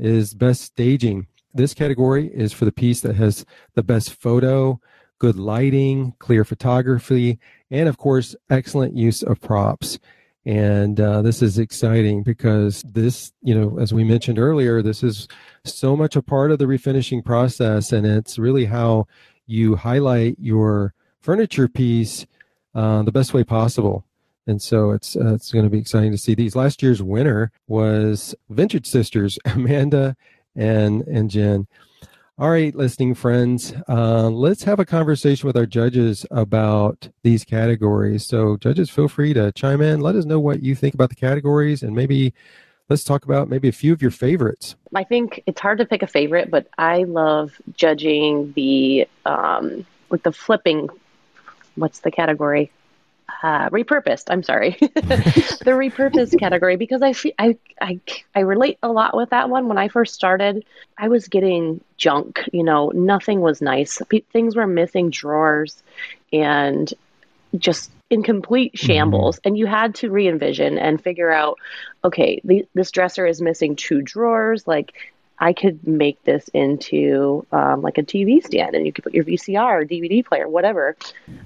is 0.00 0.34
best 0.34 0.62
staging. 0.62 1.26
This 1.54 1.74
category 1.74 2.28
is 2.28 2.52
for 2.52 2.64
the 2.64 2.72
piece 2.72 3.00
that 3.00 3.16
has 3.16 3.44
the 3.74 3.82
best 3.82 4.12
photo, 4.14 4.80
good 5.18 5.36
lighting, 5.36 6.14
clear 6.18 6.44
photography, 6.44 7.38
and 7.70 7.88
of 7.88 7.98
course, 7.98 8.34
excellent 8.48 8.96
use 8.96 9.22
of 9.22 9.40
props. 9.40 9.98
And 10.46 10.98
uh, 10.98 11.20
this 11.22 11.42
is 11.42 11.58
exciting 11.58 12.22
because 12.22 12.82
this, 12.82 13.32
you 13.42 13.54
know, 13.54 13.78
as 13.78 13.92
we 13.92 14.04
mentioned 14.04 14.38
earlier, 14.38 14.80
this 14.80 15.02
is 15.02 15.28
so 15.64 15.94
much 15.94 16.16
a 16.16 16.22
part 16.22 16.50
of 16.50 16.58
the 16.58 16.64
refinishing 16.64 17.24
process, 17.24 17.92
and 17.92 18.06
it's 18.06 18.38
really 18.38 18.64
how 18.64 19.06
you 19.46 19.76
highlight 19.76 20.36
your 20.38 20.94
furniture 21.20 21.68
piece 21.68 22.26
uh, 22.74 23.02
the 23.02 23.12
best 23.12 23.34
way 23.34 23.44
possible. 23.44 24.06
And 24.50 24.60
so 24.60 24.90
it's 24.90 25.14
uh, 25.14 25.32
it's 25.32 25.52
going 25.52 25.64
to 25.64 25.70
be 25.70 25.78
exciting 25.78 26.10
to 26.10 26.18
see 26.18 26.34
these. 26.34 26.56
Last 26.56 26.82
year's 26.82 27.00
winner 27.00 27.52
was 27.68 28.34
Vintage 28.48 28.86
Sisters, 28.86 29.38
Amanda 29.44 30.16
and 30.56 31.02
and 31.02 31.30
Jen. 31.30 31.68
All 32.36 32.50
right, 32.50 32.74
listening 32.74 33.14
friends, 33.14 33.74
uh, 33.86 34.28
let's 34.30 34.64
have 34.64 34.80
a 34.80 34.84
conversation 34.86 35.46
with 35.46 35.58
our 35.58 35.66
judges 35.66 36.24
about 36.30 37.10
these 37.22 37.44
categories. 37.44 38.26
So, 38.26 38.56
judges, 38.56 38.88
feel 38.88 39.08
free 39.08 39.34
to 39.34 39.52
chime 39.52 39.82
in. 39.82 40.00
Let 40.00 40.16
us 40.16 40.24
know 40.24 40.40
what 40.40 40.62
you 40.62 40.74
think 40.74 40.94
about 40.94 41.10
the 41.10 41.16
categories, 41.16 41.82
and 41.82 41.94
maybe 41.94 42.32
let's 42.88 43.04
talk 43.04 43.26
about 43.26 43.50
maybe 43.50 43.68
a 43.68 43.72
few 43.72 43.92
of 43.92 44.00
your 44.00 44.10
favorites. 44.10 44.74
I 44.94 45.04
think 45.04 45.42
it's 45.46 45.60
hard 45.60 45.78
to 45.78 45.84
pick 45.84 46.02
a 46.02 46.06
favorite, 46.06 46.50
but 46.50 46.66
I 46.78 47.04
love 47.04 47.52
judging 47.74 48.52
the 48.56 49.06
um, 49.26 49.86
with 50.08 50.22
the 50.22 50.32
flipping. 50.32 50.88
What's 51.76 52.00
the 52.00 52.10
category? 52.10 52.72
Uh, 53.42 53.70
repurposed. 53.70 54.24
I'm 54.28 54.42
sorry, 54.42 54.70
the 54.80 55.72
repurposed 55.72 56.38
category 56.38 56.76
because 56.76 57.02
I, 57.02 57.12
feel, 57.12 57.32
I 57.38 57.56
I 57.80 58.00
I 58.34 58.40
relate 58.40 58.78
a 58.82 58.88
lot 58.88 59.16
with 59.16 59.30
that 59.30 59.48
one. 59.48 59.68
When 59.68 59.78
I 59.78 59.88
first 59.88 60.14
started, 60.14 60.64
I 60.98 61.08
was 61.08 61.28
getting 61.28 61.80
junk. 61.96 62.40
You 62.52 62.64
know, 62.64 62.90
nothing 62.94 63.40
was 63.40 63.62
nice. 63.62 64.00
P- 64.08 64.24
things 64.32 64.56
were 64.56 64.66
missing 64.66 65.10
drawers, 65.10 65.82
and 66.32 66.92
just 67.56 67.90
in 68.10 68.22
complete 68.22 68.74
mm-hmm. 68.74 68.86
shambles. 68.86 69.36
Mm-hmm. 69.36 69.48
And 69.48 69.58
you 69.58 69.66
had 69.66 69.94
to 69.96 70.10
re 70.10 70.28
envision 70.28 70.78
and 70.78 71.02
figure 71.02 71.30
out, 71.30 71.58
okay, 72.04 72.40
the, 72.44 72.66
this 72.74 72.90
dresser 72.90 73.26
is 73.26 73.40
missing 73.40 73.76
two 73.76 74.02
drawers. 74.02 74.66
Like 74.66 74.92
I 75.40 75.54
could 75.54 75.86
make 75.86 76.22
this 76.24 76.48
into 76.52 77.46
um, 77.50 77.80
like 77.80 77.96
a 77.96 78.02
TV 78.02 78.44
stand, 78.44 78.74
and 78.74 78.84
you 78.84 78.92
could 78.92 79.04
put 79.04 79.14
your 79.14 79.24
VCR 79.24 79.82
or 79.82 79.84
DVD 79.86 80.24
player, 80.24 80.46
whatever. 80.46 80.96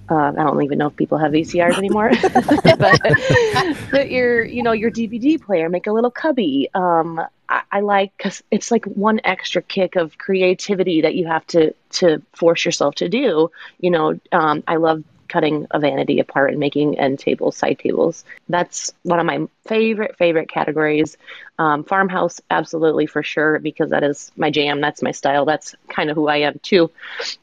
Um, 0.08 0.38
I 0.38 0.42
don't 0.42 0.62
even 0.62 0.78
know 0.78 0.88
if 0.88 0.96
people 0.96 1.16
have 1.18 1.30
VCRs 1.30 1.78
anymore, 1.78 2.10
but, 3.92 4.10
your 4.10 4.44
you 4.44 4.64
know 4.64 4.72
your 4.72 4.90
DVD 4.90 5.40
player, 5.40 5.68
make 5.68 5.86
a 5.86 5.92
little 5.92 6.10
cubby. 6.10 6.68
Um, 6.74 7.24
I, 7.48 7.62
I 7.70 7.80
like 7.80 8.12
because 8.16 8.42
it's 8.50 8.72
like 8.72 8.84
one 8.84 9.20
extra 9.22 9.62
kick 9.62 9.94
of 9.94 10.18
creativity 10.18 11.02
that 11.02 11.14
you 11.14 11.28
have 11.28 11.46
to 11.48 11.72
to 11.90 12.20
force 12.34 12.64
yourself 12.64 12.96
to 12.96 13.08
do. 13.08 13.52
You 13.78 13.90
know, 13.90 14.18
um, 14.32 14.64
I 14.66 14.76
love 14.76 15.04
cutting 15.28 15.66
a 15.70 15.78
vanity 15.78 16.20
apart 16.20 16.50
and 16.50 16.60
making 16.60 16.98
end 16.98 17.18
tables, 17.18 17.56
side 17.56 17.78
tables. 17.78 18.24
That's 18.48 18.92
one 19.02 19.20
of 19.20 19.26
my 19.26 19.46
favorite, 19.66 20.16
favorite 20.16 20.48
categories. 20.48 21.16
Um, 21.58 21.84
farmhouse, 21.84 22.40
absolutely 22.50 23.06
for 23.06 23.22
sure, 23.22 23.58
because 23.58 23.90
that 23.90 24.02
is 24.02 24.32
my 24.36 24.50
jam. 24.50 24.80
That's 24.80 25.02
my 25.02 25.12
style. 25.12 25.44
That's 25.44 25.74
kind 25.88 26.10
of 26.10 26.16
who 26.16 26.28
I 26.28 26.38
am 26.38 26.58
too. 26.62 26.90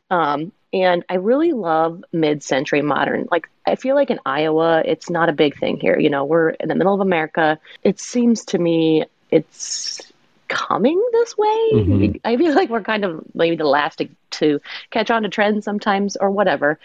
Um, 0.09 0.51
and 0.73 1.03
I 1.09 1.15
really 1.15 1.51
love 1.51 2.03
mid 2.11 2.43
century 2.43 2.81
modern. 2.81 3.27
Like, 3.29 3.49
I 3.65 3.75
feel 3.75 3.95
like 3.95 4.09
in 4.09 4.19
Iowa, 4.25 4.81
it's 4.85 5.09
not 5.09 5.29
a 5.29 5.33
big 5.33 5.57
thing 5.59 5.79
here. 5.79 5.99
You 5.99 6.09
know, 6.09 6.25
we're 6.25 6.49
in 6.51 6.69
the 6.69 6.75
middle 6.75 6.93
of 6.93 7.01
America. 7.01 7.59
It 7.83 7.99
seems 7.99 8.45
to 8.45 8.57
me 8.57 9.05
it's 9.29 10.11
coming 10.47 11.01
this 11.13 11.37
way. 11.37 11.69
Mm-hmm. 11.73 12.17
I 12.25 12.37
feel 12.37 12.53
like 12.53 12.69
we're 12.69 12.81
kind 12.81 13.05
of 13.05 13.23
maybe 13.33 13.55
the 13.55 13.65
last 13.65 13.99
to, 13.99 14.09
to 14.31 14.59
catch 14.89 15.09
on 15.09 15.23
to 15.23 15.29
trends 15.29 15.63
sometimes 15.63 16.17
or 16.17 16.29
whatever 16.29 16.77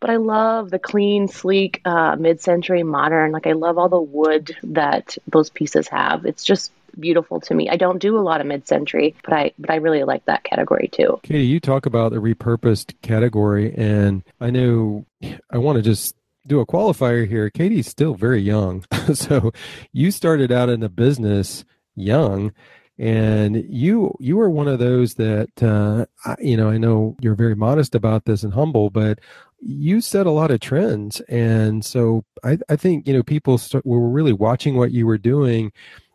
but 0.00 0.10
I 0.10 0.16
love 0.16 0.70
the 0.70 0.78
clean, 0.78 1.28
sleek, 1.28 1.80
uh, 1.84 2.16
mid-century 2.18 2.82
modern. 2.82 3.32
Like 3.32 3.46
I 3.46 3.52
love 3.52 3.78
all 3.78 3.88
the 3.88 4.00
wood 4.00 4.56
that 4.64 5.16
those 5.26 5.50
pieces 5.50 5.88
have. 5.88 6.26
It's 6.26 6.44
just 6.44 6.72
beautiful 6.98 7.40
to 7.40 7.54
me. 7.54 7.68
I 7.68 7.76
don't 7.76 7.98
do 7.98 8.18
a 8.18 8.20
lot 8.20 8.40
of 8.40 8.46
mid-century, 8.46 9.14
but 9.24 9.34
I 9.34 9.52
but 9.58 9.70
I 9.70 9.76
really 9.76 10.04
like 10.04 10.24
that 10.26 10.44
category 10.44 10.88
too. 10.92 11.20
Katie, 11.22 11.46
you 11.46 11.60
talk 11.60 11.86
about 11.86 12.12
the 12.12 12.18
repurposed 12.18 12.94
category, 13.02 13.74
and 13.76 14.22
I 14.40 14.50
know 14.50 15.06
I 15.50 15.58
want 15.58 15.76
to 15.76 15.82
just 15.82 16.14
do 16.46 16.60
a 16.60 16.66
qualifier 16.66 17.26
here. 17.26 17.50
Katie's 17.50 17.88
still 17.88 18.14
very 18.14 18.40
young, 18.40 18.84
so 19.14 19.52
you 19.92 20.10
started 20.10 20.52
out 20.52 20.68
in 20.68 20.80
the 20.80 20.88
business 20.88 21.64
young 21.96 22.52
and 22.98 23.64
you 23.68 24.14
you 24.20 24.36
were 24.36 24.48
one 24.48 24.68
of 24.68 24.78
those 24.78 25.14
that 25.14 25.50
uh, 25.62 26.06
you 26.38 26.56
know 26.56 26.70
i 26.70 26.78
know 26.78 27.16
you're 27.20 27.34
very 27.34 27.56
modest 27.56 27.94
about 27.94 28.24
this 28.24 28.42
and 28.44 28.54
humble 28.54 28.88
but 28.90 29.18
you 29.66 30.02
set 30.02 30.26
a 30.26 30.30
lot 30.30 30.50
of 30.50 30.60
trends. 30.60 31.20
And 31.22 31.84
so 31.84 32.24
i, 32.44 32.58
I 32.68 32.76
think 32.76 33.06
you 33.08 33.14
know 33.14 33.22
people 33.22 33.60
were 33.84 34.08
really 34.08 34.32
watching 34.32 34.76
what 34.76 34.92
you 34.92 35.06
were 35.06 35.18
doing 35.18 35.72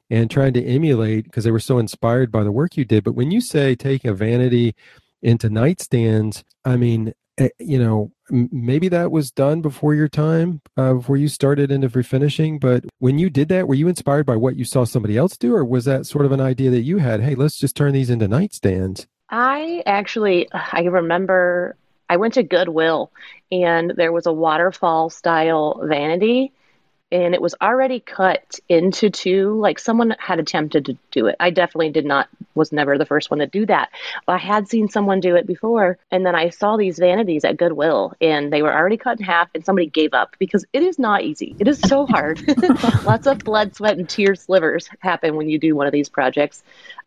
and 0.09 0.29
trying 0.29 0.53
to 0.53 0.63
emulate 0.65 1.25
because 1.25 1.43
they 1.43 1.51
were 1.51 1.59
so 1.59 1.77
inspired 1.77 2.31
by 2.31 2.43
the 2.43 2.51
work 2.51 2.77
you 2.77 2.85
did. 2.85 3.03
But 3.03 3.13
when 3.13 3.31
you 3.31 3.41
say 3.41 3.75
taking 3.75 4.09
a 4.09 4.13
vanity 4.13 4.75
into 5.21 5.49
nightstands 5.49 6.43
i 6.65 6.77
mean 6.77 7.13
eh, 7.37 7.49
you 7.59 7.77
know 7.77 8.11
maybe 8.31 8.87
that 8.87 9.11
was 9.11 9.31
done 9.31 9.61
before 9.61 9.93
your 9.93 10.07
time 10.07 10.61
uh, 10.77 10.93
before 10.93 11.17
you 11.17 11.27
started 11.27 11.71
into 11.71 11.89
refinishing 11.89 12.59
but 12.59 12.85
when 12.99 13.19
you 13.19 13.29
did 13.29 13.49
that 13.49 13.67
were 13.67 13.75
you 13.75 13.87
inspired 13.87 14.25
by 14.25 14.35
what 14.35 14.55
you 14.55 14.65
saw 14.65 14.83
somebody 14.83 15.17
else 15.17 15.37
do 15.37 15.53
or 15.55 15.63
was 15.65 15.85
that 15.85 16.05
sort 16.05 16.25
of 16.25 16.31
an 16.31 16.41
idea 16.41 16.69
that 16.69 16.81
you 16.81 16.97
had 16.97 17.21
hey 17.21 17.35
let's 17.35 17.57
just 17.57 17.75
turn 17.75 17.93
these 17.93 18.09
into 18.09 18.27
nightstands 18.27 19.05
I 19.29 19.83
actually 19.85 20.47
I 20.51 20.81
remember 20.81 21.75
I 22.09 22.17
went 22.17 22.33
to 22.35 22.43
Goodwill 22.43 23.11
and 23.51 23.93
there 23.95 24.11
was 24.11 24.25
a 24.25 24.33
waterfall 24.33 25.09
style 25.09 25.81
vanity 25.83 26.51
and 27.11 27.33
it 27.33 27.41
was 27.41 27.55
already 27.61 27.99
cut 27.99 28.59
into 28.69 29.09
two 29.09 29.59
like 29.59 29.79
someone 29.79 30.15
had 30.19 30.39
attempted 30.39 30.85
to 30.85 30.97
do 31.11 31.27
it 31.27 31.35
i 31.39 31.49
definitely 31.49 31.89
did 31.89 32.05
not 32.05 32.29
was 32.55 32.71
never 32.71 32.97
the 32.97 33.05
first 33.05 33.31
one 33.31 33.39
to 33.39 33.47
do 33.47 33.65
that 33.65 33.89
but 34.25 34.33
i 34.33 34.37
had 34.37 34.67
seen 34.67 34.87
someone 34.87 35.19
do 35.19 35.35
it 35.35 35.47
before 35.47 35.97
and 36.11 36.25
then 36.25 36.35
i 36.35 36.49
saw 36.49 36.77
these 36.77 36.99
vanities 36.99 37.43
at 37.43 37.57
goodwill 37.57 38.13
and 38.21 38.51
they 38.53 38.61
were 38.61 38.73
already 38.73 38.97
cut 38.97 39.19
in 39.19 39.25
half 39.25 39.49
and 39.55 39.65
somebody 39.65 39.87
gave 39.87 40.13
up 40.13 40.35
because 40.39 40.65
it 40.73 40.83
is 40.83 40.99
not 40.99 41.23
easy 41.23 41.55
it 41.59 41.67
is 41.67 41.79
so 41.79 42.05
hard 42.05 42.41
lots 43.05 43.27
of 43.27 43.39
blood 43.39 43.75
sweat 43.75 43.97
and 43.97 44.09
tear 44.09 44.35
slivers 44.35 44.89
happen 44.99 45.35
when 45.35 45.49
you 45.49 45.59
do 45.59 45.75
one 45.75 45.87
of 45.87 45.93
these 45.93 46.09
projects 46.09 46.63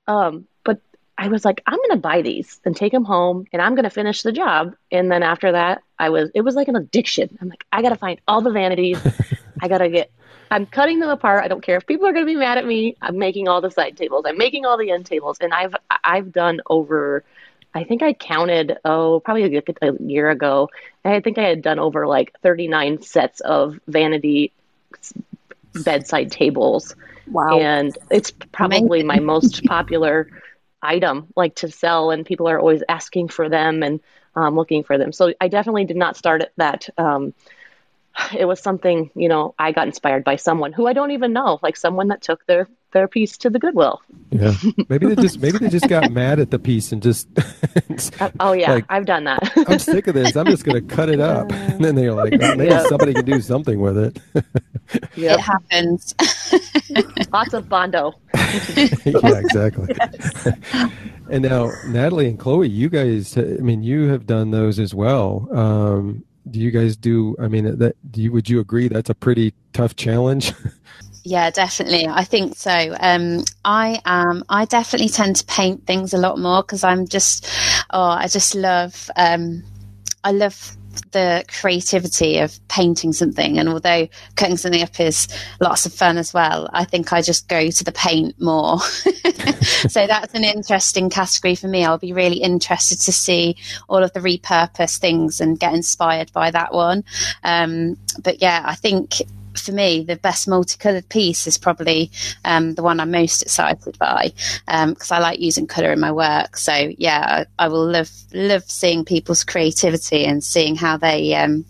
um, 0.09 0.47
but 0.65 0.81
I 1.17 1.29
was 1.29 1.45
like, 1.45 1.63
I'm 1.67 1.77
going 1.77 1.91
to 1.91 1.97
buy 1.99 2.23
these 2.23 2.61
and 2.65 2.75
take 2.75 2.91
them 2.91 3.05
home 3.05 3.47
and 3.53 3.63
I'm 3.63 3.77
going 3.77 3.85
to 3.85 3.91
finish 3.91 4.23
the 4.23 4.33
job. 4.33 4.75
And 4.91 5.11
then 5.11 5.23
after 5.23 5.53
that, 5.53 5.83
I 5.99 6.09
was, 6.09 6.31
it 6.35 6.41
was 6.41 6.57
like 6.57 6.67
an 6.67 6.75
addiction. 6.75 7.39
I'm 7.41 7.49
like, 7.49 7.65
I 7.71 7.83
got 7.83 7.91
to 7.91 7.97
find 7.97 8.21
all 8.27 8.41
the 8.41 8.51
vanities. 8.51 8.99
I 9.63 9.69
got 9.69 9.79
to 9.79 9.89
get, 9.89 10.11
I'm 10.51 10.67
cutting 10.67 10.99
them 10.99 11.09
apart. 11.09 11.45
I 11.45 11.49
don't 11.49 11.63
care 11.63 11.77
if 11.77 11.87
people 11.87 12.07
are 12.07 12.13
going 12.13 12.27
to 12.27 12.31
be 12.31 12.37
mad 12.37 12.59
at 12.59 12.67
me. 12.67 12.97
I'm 13.01 13.17
making 13.17 13.49
all 13.49 13.61
the 13.61 13.71
side 13.71 13.97
tables. 13.97 14.25
I'm 14.27 14.37
making 14.37 14.67
all 14.67 14.77
the 14.77 14.91
end 14.91 15.07
tables. 15.07 15.39
And 15.41 15.55
I've, 15.55 15.75
I've 16.05 16.33
done 16.33 16.61
over, 16.67 17.25
I 17.73 17.85
think 17.85 18.03
I 18.03 18.13
counted, 18.13 18.77
oh, 18.85 19.21
probably 19.21 19.57
a, 19.57 19.63
a 19.81 19.93
year 20.03 20.29
ago. 20.29 20.69
I 21.05 21.21
think 21.21 21.39
I 21.39 21.49
had 21.49 21.63
done 21.63 21.79
over 21.79 22.07
like 22.07 22.37
39 22.43 23.03
sets 23.03 23.41
of 23.41 23.79
vanity 23.87 24.53
bedside 25.85 26.33
tables. 26.33 26.95
Wow. 27.29 27.61
And 27.61 27.97
it's 28.11 28.33
probably 28.33 29.05
my 29.05 29.21
most 29.21 29.65
popular 29.67 30.29
item 30.83 31.29
like 31.37 31.55
to 31.55 31.71
sell 31.71 32.11
and 32.11 32.27
people 32.27 32.49
are 32.49 32.59
always 32.59 32.83
asking 32.89 33.29
for 33.29 33.49
them 33.49 33.85
and 33.85 34.01
um, 34.35 34.57
looking 34.57 34.83
for 34.83 34.99
them. 34.99 35.13
So 35.13 35.33
I 35.41 35.49
definitely 35.49 35.85
did 35.85 35.97
not 35.97 36.17
start 36.17 36.43
at 36.43 36.53
that. 36.57 36.89
Um, 36.99 37.33
it 38.37 38.45
was 38.45 38.61
something, 38.61 39.11
you 39.15 39.29
know, 39.29 39.55
I 39.59 39.73
got 39.73 39.87
inspired 39.87 40.25
by 40.25 40.37
someone 40.37 40.73
who 40.73 40.87
I 40.87 40.93
don't 40.93 41.13
even 41.13 41.33
know, 41.33 41.59
like 41.63 41.77
someone 41.77 42.09
that 42.09 42.23
took 42.23 42.45
their 42.47 42.69
their 42.93 43.09
piece 43.09 43.39
to 43.39 43.49
the 43.49 43.59
Goodwill. 43.59 44.03
Yeah, 44.31 44.53
maybe 44.89 45.07
they 45.07 45.21
just 45.21 45.41
maybe 45.41 45.59
they 45.59 45.71
just 45.71 45.89
got 45.89 46.13
mad 46.13 46.39
at 46.39 46.51
the 46.51 46.59
piece 46.59 46.93
and 46.93 47.03
just. 47.03 47.29
uh, 48.21 48.31
oh 48.39 48.53
yeah, 48.53 48.73
like, 48.73 48.85
I've 48.89 49.07
done 49.07 49.25
that. 49.25 49.53
I'm 49.67 49.79
sick 49.79 50.07
of 50.07 50.15
this. 50.15 50.37
I'm 50.37 50.47
just 50.47 50.65
going 50.65 50.87
to 50.87 50.95
cut 50.95 51.09
it 51.09 51.21
up, 51.21 51.51
and 51.53 51.83
then 51.83 51.95
they're 51.95 52.13
like, 52.13 52.35
oh, 52.35 52.55
maybe 52.55 52.71
yep. 52.71 52.87
somebody 52.87 53.15
can 53.15 53.25
do 53.25 53.41
something 53.41 53.81
with 53.81 53.97
it. 53.97 54.19
yep. 55.17 55.39
It 55.39 55.41
happens. 55.41 56.15
Lots 57.33 57.55
of 57.55 57.69
bondo. 57.69 58.15
yeah, 58.35 59.39
exactly. 59.39 59.95
and 61.31 61.43
now, 61.43 61.71
Natalie 61.87 62.29
and 62.29 62.39
Chloe, 62.39 62.69
you 62.69 62.91
guys, 62.91 63.39
I 63.39 63.43
mean, 63.43 63.83
you 63.83 64.09
have 64.09 64.27
done 64.27 64.51
those 64.51 64.79
as 64.79 64.95
well. 64.95 65.49
Um, 65.53 66.25
do 66.53 66.61
you 66.61 66.71
guys 66.71 66.97
do? 66.97 67.35
I 67.41 67.49
mean, 67.49 67.79
that 67.79 67.97
do 68.13 68.21
you 68.21 68.31
would 68.33 68.49
you 68.49 68.61
agree 68.61 68.89
that's 68.89 69.11
a 69.11 69.15
pretty 69.15 69.55
tough 69.73 69.97
challenge? 69.97 70.53
Yeah, 71.25 71.51
definitely. 71.51 72.09
I 72.09 72.25
think 72.25 72.57
so. 72.57 72.97
Um, 72.99 73.45
I 73.65 74.01
um, 74.05 74.43
I 74.49 74.65
definitely 74.65 75.09
tend 75.09 75.37
to 75.37 75.47
paint 75.47 75.87
things 75.87 76.13
a 76.13 76.19
lot 76.19 76.39
more 76.39 76.63
because 76.63 76.83
I'm 76.83 77.07
just, 77.07 77.47
oh, 77.91 78.03
I 78.03 78.27
just 78.27 78.57
love, 78.57 79.09
um, 79.15 79.63
I 80.25 80.33
love 80.33 80.77
the 81.13 81.45
creativity 81.49 82.39
of 82.39 82.59
painting 82.69 83.13
something. 83.13 83.59
And 83.59 83.69
although 83.69 84.09
cutting 84.37 84.57
something 84.57 84.83
up 84.83 84.99
is 85.01 85.29
lots 85.61 85.87
of 85.87 85.93
fun 85.93 86.19
as 86.19 86.33
well, 86.33 86.69
I 86.73 86.85
think 86.85 87.13
I 87.13 87.23
just 87.23 87.49
go 87.49 87.71
to 87.71 87.85
the 87.85 87.93
paint 87.93 88.41
more. 88.41 88.81
so 88.81 90.07
that's 90.07 90.35
an 90.35 90.45
interesting 90.45 91.11
category 91.11 91.55
for 91.55 91.69
me. 91.69 91.85
I'll 91.85 91.99
be 91.99 92.13
really 92.13 92.39
interested 92.39 93.01
to 93.03 93.13
see 93.13 93.57
all 93.89 94.03
of 94.03 94.13
the 94.13 94.21
repurposed 94.21 94.99
things 94.99 95.41
and 95.41 95.59
get 95.59 95.75
inspired 95.75 96.33
by 96.33 96.51
that 96.51 96.73
one. 96.73 97.05
Um, 97.43 97.97
but 98.23 98.41
yeah, 98.41 98.63
I 98.65 98.75
think 98.75 99.23
for 99.55 99.73
me, 99.73 100.03
the 100.03 100.17
best 100.17 100.49
multicolored 100.49 101.09
piece 101.09 101.47
is 101.47 101.59
probably 101.59 102.11
um, 102.45 102.75
the 102.75 102.83
one 102.83 103.01
I'm 103.01 103.11
most 103.11 103.43
excited 103.43 103.99
by 103.99 104.33
because 104.67 105.11
um, 105.11 105.17
I 105.17 105.19
like 105.19 105.41
using 105.41 105.67
color 105.67 105.93
in 105.93 106.01
my 106.01 106.13
work. 106.13 106.57
So 106.57 106.91
yeah, 106.99 107.45
I, 107.59 107.65
I, 107.65 107.69
will 107.69 107.87
love 107.87 108.11
love 108.33 108.65
seeing 108.65 109.05
people's 109.05 109.45
creativity 109.45 110.25
and 110.25 110.43
seeing 110.43 110.77
how 110.77 110.97
they, 110.97 111.35
um, 111.35 111.65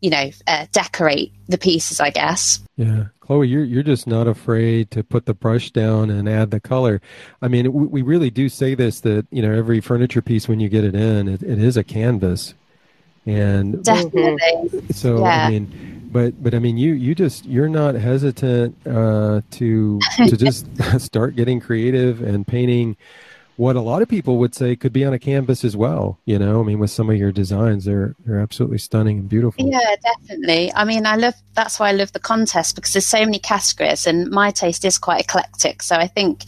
you 0.00 0.10
know, 0.10 0.30
uh, 0.46 0.66
decorate 0.72 1.32
the 1.48 1.58
pieces. 1.58 2.00
I 2.00 2.10
guess. 2.10 2.60
Yeah, 2.76 3.06
Chloe, 3.20 3.48
you're 3.48 3.64
you're 3.64 3.82
just 3.82 4.06
not 4.06 4.26
afraid 4.26 4.90
to 4.92 5.04
put 5.04 5.26
the 5.26 5.34
brush 5.34 5.70
down 5.70 6.10
and 6.10 6.28
add 6.28 6.50
the 6.50 6.60
color. 6.60 7.00
I 7.40 7.48
mean, 7.48 7.72
we, 7.72 7.86
we 7.86 8.02
really 8.02 8.30
do 8.30 8.48
say 8.48 8.74
this 8.74 9.00
that 9.00 9.26
you 9.30 9.42
know 9.42 9.52
every 9.52 9.80
furniture 9.80 10.22
piece 10.22 10.48
when 10.48 10.60
you 10.60 10.68
get 10.68 10.84
it 10.84 10.94
in, 10.94 11.28
it, 11.28 11.42
it 11.42 11.58
is 11.58 11.76
a 11.76 11.84
canvas, 11.84 12.54
and 13.26 13.84
definitely. 13.84 14.92
So 14.92 15.20
yeah. 15.20 15.46
I 15.46 15.50
mean 15.50 16.01
but 16.12 16.42
but 16.42 16.54
I 16.54 16.58
mean, 16.58 16.76
you 16.76 16.92
you 16.92 17.14
just 17.14 17.44
you're 17.46 17.68
not 17.68 17.94
hesitant 17.94 18.76
uh, 18.86 19.40
to 19.52 20.00
to 20.28 20.36
just 20.36 20.66
start 20.98 21.34
getting 21.36 21.60
creative 21.60 22.22
and 22.22 22.46
painting 22.46 22.96
what 23.56 23.76
a 23.76 23.80
lot 23.80 24.02
of 24.02 24.08
people 24.08 24.38
would 24.38 24.54
say 24.54 24.74
could 24.74 24.92
be 24.92 25.04
on 25.04 25.12
a 25.12 25.18
canvas 25.18 25.64
as 25.64 25.76
well. 25.76 26.18
You 26.24 26.38
know, 26.38 26.60
I 26.60 26.64
mean, 26.64 26.78
with 26.78 26.90
some 26.90 27.10
of 27.10 27.16
your 27.16 27.32
designs, 27.32 27.84
they're 27.84 28.14
they're 28.24 28.40
absolutely 28.40 28.78
stunning 28.78 29.18
and 29.20 29.28
beautiful. 29.28 29.68
Yeah, 29.68 29.96
definitely. 30.02 30.72
I 30.74 30.84
mean, 30.84 31.06
I 31.06 31.16
love 31.16 31.34
that's 31.54 31.78
why 31.78 31.90
I 31.90 31.92
love 31.92 32.12
the 32.12 32.20
contest 32.20 32.74
because 32.74 32.92
there's 32.92 33.06
so 33.06 33.24
many 33.24 33.38
categories, 33.38 34.06
and 34.06 34.30
my 34.30 34.50
taste 34.50 34.84
is 34.84 34.98
quite 34.98 35.20
eclectic. 35.20 35.82
So 35.82 35.96
I 35.96 36.06
think, 36.06 36.44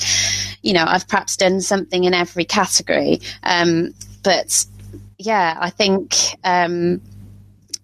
you 0.62 0.72
know, 0.72 0.85
I've 0.87 1.07
perhaps 1.07 1.37
done 1.37 1.61
something 1.61 2.05
in 2.05 2.14
every 2.14 2.44
category, 2.44 3.20
um, 3.42 3.94
but 4.22 4.64
yeah, 5.18 5.57
I 5.61 5.70
think. 5.70 6.14
Um, 6.42 7.00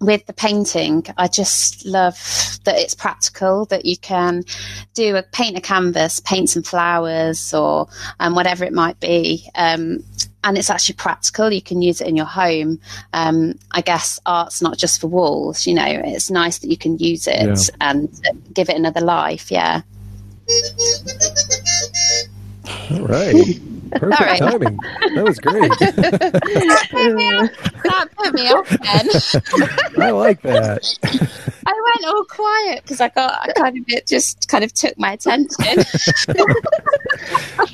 with 0.01 0.25
the 0.25 0.33
painting, 0.33 1.05
I 1.17 1.27
just 1.27 1.85
love 1.85 2.15
that 2.65 2.77
it's 2.77 2.95
practical, 2.95 3.65
that 3.65 3.85
you 3.85 3.95
can 3.97 4.43
do 4.95 5.15
a 5.15 5.21
paint 5.21 5.57
a 5.57 5.61
canvas, 5.61 6.19
paint 6.19 6.49
some 6.49 6.63
flowers 6.63 7.53
or 7.53 7.87
um, 8.19 8.33
whatever 8.33 8.65
it 8.65 8.73
might 8.73 8.99
be. 8.99 9.47
Um, 9.55 10.03
and 10.43 10.57
it's 10.57 10.71
actually 10.71 10.95
practical. 10.95 11.53
You 11.53 11.61
can 11.61 11.83
use 11.83 12.01
it 12.01 12.07
in 12.07 12.17
your 12.17 12.25
home. 12.25 12.79
Um, 13.13 13.59
I 13.71 13.81
guess 13.81 14.19
art's 14.25 14.59
not 14.59 14.75
just 14.75 14.99
for 14.99 15.07
walls, 15.07 15.67
you 15.67 15.75
know, 15.75 15.85
it's 15.87 16.31
nice 16.31 16.57
that 16.57 16.69
you 16.69 16.77
can 16.77 16.97
use 16.97 17.27
it 17.27 17.35
yeah. 17.45 17.55
and 17.79 18.09
give 18.53 18.69
it 18.69 18.75
another 18.75 19.01
life. 19.01 19.51
Yeah. 19.51 19.83
All 22.91 23.01
right. 23.01 23.61
Perfect 23.91 24.21
right. 24.21 24.39
timing. 24.39 24.77
That 25.15 25.23
was 25.25 25.39
great. 25.39 25.69
that 27.83 28.09
put 28.15 28.33
me 28.33 28.47
off 28.49 28.69
then. 28.69 29.09
I 30.01 30.11
like 30.11 30.41
that. 30.43 30.83
I 31.65 31.73
went 31.73 32.13
all 32.13 32.25
quiet 32.25 32.83
because 32.83 33.01
I 33.01 33.09
got 33.09 33.37
I 33.41 33.51
kind 33.53 33.77
of 33.77 33.83
it 33.87 34.07
just 34.07 34.47
kind 34.47 34.63
of 34.63 34.73
took 34.73 34.97
my 34.97 35.13
attention. 35.13 35.49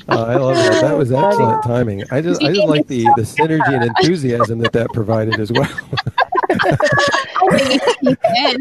oh, 0.08 0.24
I 0.24 0.36
love 0.36 0.56
that. 0.56 0.80
That 0.82 0.96
was 0.98 1.12
excellent 1.18 1.62
timing. 1.62 2.04
I 2.10 2.20
just 2.20 2.42
I 2.42 2.52
just 2.52 2.66
like 2.66 2.86
the 2.86 3.04
the 3.16 3.22
synergy 3.22 3.74
and 3.74 3.84
enthusiasm 3.84 4.58
that 4.60 4.72
that 4.72 4.92
provided 4.92 5.38
as 5.40 5.52
well. 5.52 5.70
I 6.50 7.58
think 7.58 7.82
you 8.02 8.16
in. 8.36 8.58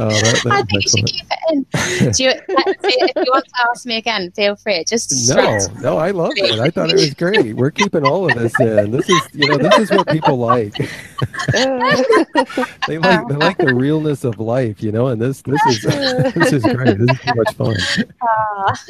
Oh, 0.00 0.10
that, 0.10 0.46
I 0.48 0.62
think 0.62 0.84
you 0.84 0.90
should 0.90 1.06
keep 1.06 1.26
it 1.28 1.38
in. 1.50 1.62
Do 2.12 2.28
uh, 2.28 2.30
you, 2.30 2.32
if 2.48 3.16
you 3.16 3.32
want 3.32 3.44
to 3.46 3.68
ask 3.68 3.84
me 3.84 3.96
again, 3.96 4.30
feel 4.30 4.54
free. 4.54 4.84
Just 4.84 5.34
no, 5.34 5.58
no, 5.80 5.98
I 5.98 6.12
love 6.12 6.34
it. 6.36 6.60
I 6.60 6.70
thought 6.70 6.90
it 6.90 6.94
was 6.94 7.14
great. 7.14 7.56
We're 7.56 7.72
keeping 7.72 8.06
all 8.06 8.30
of 8.30 8.38
this 8.38 8.58
in. 8.60 8.92
This 8.92 9.10
is, 9.10 9.20
you 9.32 9.48
know, 9.48 9.56
this 9.56 9.76
is 9.78 9.90
what 9.90 10.06
people 10.06 10.38
like. 10.38 10.72
they 11.52 12.98
like 12.98 13.26
they 13.26 13.34
like 13.34 13.58
the 13.58 13.74
realness 13.74 14.22
of 14.22 14.38
life, 14.38 14.84
you 14.84 14.92
know. 14.92 15.08
And 15.08 15.20
this 15.20 15.42
this 15.42 15.60
is 15.66 15.82
this 15.82 16.52
is 16.52 16.62
great. 16.62 16.96
This 16.96 17.10
is 17.10 17.20
too 17.20 17.34
much 17.34 17.54
fun. 17.56 17.76
Ah. 18.22 18.84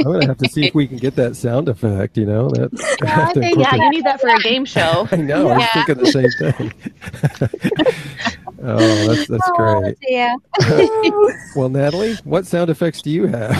I'm 0.00 0.12
gonna 0.12 0.26
have 0.26 0.38
to 0.38 0.48
see 0.48 0.66
if 0.66 0.74
we 0.74 0.88
can 0.88 0.96
get 0.96 1.14
that 1.14 1.36
sound 1.36 1.68
effect. 1.68 2.18
You 2.18 2.26
know, 2.26 2.48
that. 2.50 2.72
Yeah, 3.00 3.28
I 3.28 3.32
think, 3.32 3.58
yeah 3.58 3.76
you 3.76 3.90
need 3.90 4.04
that 4.04 4.20
for 4.20 4.28
a 4.28 4.40
game 4.40 4.64
show. 4.64 5.06
I 5.12 5.16
know. 5.16 5.46
Yeah. 5.46 5.52
I 5.52 5.58
was 5.58 5.68
thinking 5.72 5.98
the 5.98 6.10
same 6.10 6.30
thing. 6.52 6.72
Oh, 8.64 9.06
that's 9.08 9.26
that's 9.26 9.50
oh, 9.58 9.80
great. 9.80 9.98
Yeah. 10.02 10.31
Well, 11.56 11.68
Natalie, 11.68 12.14
what 12.24 12.46
sound 12.46 12.70
effects 12.70 13.02
do 13.02 13.10
you 13.10 13.26
have? 13.26 13.50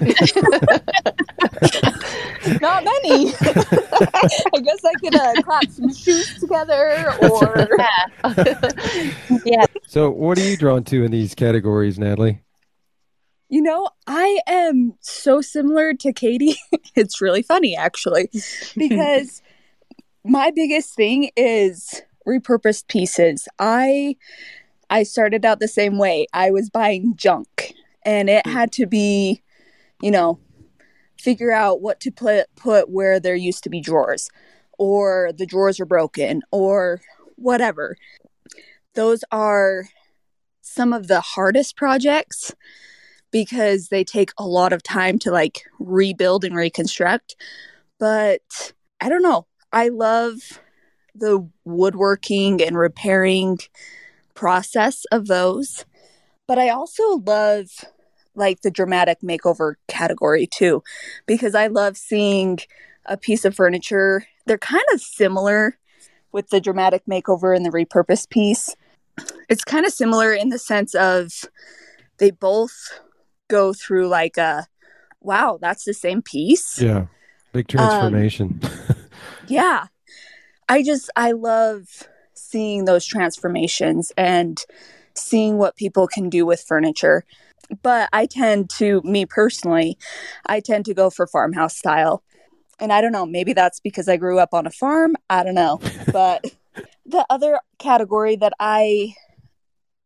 Not 2.60 2.84
many. 2.84 3.32
I 3.40 4.60
guess 4.62 4.84
I 4.84 4.92
could 5.00 5.14
uh, 5.14 5.34
clap 5.42 5.68
some 5.68 5.92
shoes 5.92 6.38
together, 6.38 7.12
or 7.22 7.68
yeah. 7.78 8.06
yeah. 9.44 9.64
So, 9.86 10.10
what 10.10 10.38
are 10.38 10.48
you 10.48 10.56
drawn 10.56 10.84
to 10.84 11.04
in 11.04 11.10
these 11.10 11.34
categories, 11.34 11.98
Natalie? 11.98 12.40
You 13.50 13.62
know, 13.62 13.90
I 14.06 14.40
am 14.46 14.94
so 15.00 15.40
similar 15.40 15.92
to 15.94 16.12
Katie. 16.12 16.56
it's 16.96 17.20
really 17.20 17.42
funny, 17.42 17.76
actually, 17.76 18.30
because 18.76 19.42
my 20.24 20.50
biggest 20.50 20.94
thing 20.94 21.30
is 21.36 22.02
repurposed 22.26 22.88
pieces. 22.88 23.48
I 23.58 24.16
I 24.90 25.04
started 25.04 25.46
out 25.46 25.60
the 25.60 25.68
same 25.68 25.96
way. 25.96 26.26
I 26.32 26.50
was 26.50 26.68
buying 26.68 27.14
junk 27.16 27.74
and 28.04 28.28
it 28.28 28.44
hmm. 28.44 28.52
had 28.52 28.72
to 28.72 28.86
be, 28.86 29.42
you 30.02 30.10
know, 30.10 30.40
figure 31.18 31.52
out 31.52 31.80
what 31.80 32.00
to 32.00 32.10
put 32.10 32.46
put 32.56 32.90
where 32.90 33.20
there 33.20 33.34
used 33.34 33.62
to 33.62 33.70
be 33.70 33.80
drawers 33.80 34.28
or 34.78 35.30
the 35.36 35.46
drawers 35.46 35.78
are 35.78 35.86
broken 35.86 36.42
or 36.50 37.00
whatever. 37.36 37.96
Those 38.94 39.22
are 39.30 39.88
some 40.62 40.92
of 40.92 41.06
the 41.06 41.20
hardest 41.20 41.76
projects 41.76 42.54
because 43.30 43.88
they 43.88 44.02
take 44.02 44.32
a 44.38 44.46
lot 44.46 44.72
of 44.72 44.82
time 44.82 45.18
to 45.20 45.30
like 45.30 45.62
rebuild 45.78 46.44
and 46.44 46.56
reconstruct. 46.56 47.36
But 47.98 48.72
I 49.00 49.08
don't 49.08 49.22
know. 49.22 49.46
I 49.72 49.88
love 49.88 50.60
the 51.14 51.48
woodworking 51.64 52.62
and 52.62 52.76
repairing 52.76 53.58
process 54.40 55.04
of 55.12 55.26
those. 55.26 55.84
But 56.48 56.58
I 56.58 56.70
also 56.70 57.18
love 57.26 57.66
like 58.34 58.62
the 58.62 58.70
dramatic 58.70 59.18
makeover 59.22 59.74
category 59.86 60.46
too, 60.46 60.82
because 61.26 61.54
I 61.54 61.66
love 61.66 61.98
seeing 61.98 62.58
a 63.04 63.18
piece 63.18 63.44
of 63.44 63.54
furniture. 63.54 64.24
They're 64.46 64.56
kind 64.56 64.84
of 64.94 65.02
similar 65.02 65.78
with 66.32 66.48
the 66.48 66.60
dramatic 66.60 67.02
makeover 67.04 67.54
and 67.54 67.66
the 67.66 67.70
repurposed 67.70 68.30
piece. 68.30 68.74
It's 69.50 69.62
kind 69.62 69.84
of 69.84 69.92
similar 69.92 70.32
in 70.32 70.48
the 70.48 70.58
sense 70.58 70.94
of 70.94 71.44
they 72.16 72.30
both 72.30 72.98
go 73.48 73.74
through 73.74 74.08
like 74.08 74.38
a 74.38 74.66
wow, 75.20 75.58
that's 75.60 75.84
the 75.84 75.92
same 75.92 76.22
piece. 76.22 76.80
Yeah. 76.80 77.06
Big 77.52 77.68
transformation. 77.68 78.58
Um, 78.62 78.96
yeah. 79.48 79.86
I 80.66 80.82
just 80.82 81.10
I 81.14 81.32
love 81.32 82.08
seeing 82.40 82.84
those 82.84 83.04
transformations 83.04 84.12
and 84.16 84.64
seeing 85.14 85.58
what 85.58 85.76
people 85.76 86.06
can 86.06 86.28
do 86.28 86.46
with 86.46 86.64
furniture. 86.66 87.24
But 87.82 88.08
I 88.12 88.26
tend 88.26 88.70
to, 88.78 89.00
me 89.04 89.26
personally, 89.26 89.98
I 90.46 90.60
tend 90.60 90.84
to 90.86 90.94
go 90.94 91.10
for 91.10 91.26
farmhouse 91.26 91.76
style. 91.76 92.22
And 92.80 92.92
I 92.92 93.00
don't 93.00 93.12
know, 93.12 93.26
maybe 93.26 93.52
that's 93.52 93.80
because 93.80 94.08
I 94.08 94.16
grew 94.16 94.38
up 94.38 94.54
on 94.54 94.66
a 94.66 94.70
farm. 94.70 95.16
I 95.28 95.44
don't 95.44 95.54
know. 95.54 95.80
But 96.12 96.44
the 97.06 97.24
other 97.30 97.60
category 97.78 98.36
that 98.36 98.52
I 98.58 99.14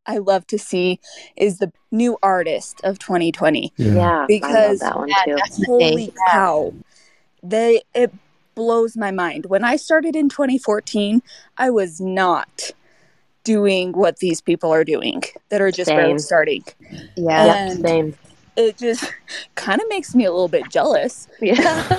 I 0.07 0.18
love 0.18 0.47
to 0.49 0.59
see 0.59 1.01
is 1.37 1.59
the 1.59 1.73
new 1.90 2.18
artist 2.23 2.81
of 2.85 2.99
2020. 2.99 3.73
Yeah, 3.77 3.94
yeah 3.94 4.25
because 4.29 4.81
that 4.81 4.97
one 4.97 5.09
too. 5.25 5.38
holy 5.66 6.12
cow, 6.31 6.75
they 7.42 7.83
it 7.94 8.12
blows 8.55 8.97
my 8.97 9.11
mind. 9.11 9.47
When 9.47 9.64
I 9.64 9.77
started 9.77 10.17
in 10.17 10.29
2014, 10.29 11.23
I 11.59 11.71
was 11.71 12.01
not 12.01 12.71
doing 13.45 13.93
what 13.93 14.19
these 14.19 14.40
people 14.40 14.73
are 14.73 14.85
doing 14.85 15.23
that 15.51 15.61
are 15.61 15.71
just 15.71 15.90
starting. 16.19 16.64
Yeah, 17.17 17.69
and 17.69 17.81
same. 17.81 18.17
It 18.57 18.79
just 18.79 19.12
kind 19.55 19.81
of 19.81 19.88
makes 19.88 20.14
me 20.14 20.25
a 20.25 20.33
little 20.33 20.49
bit 20.49 20.71
jealous. 20.71 21.29
Yeah. 21.40 21.87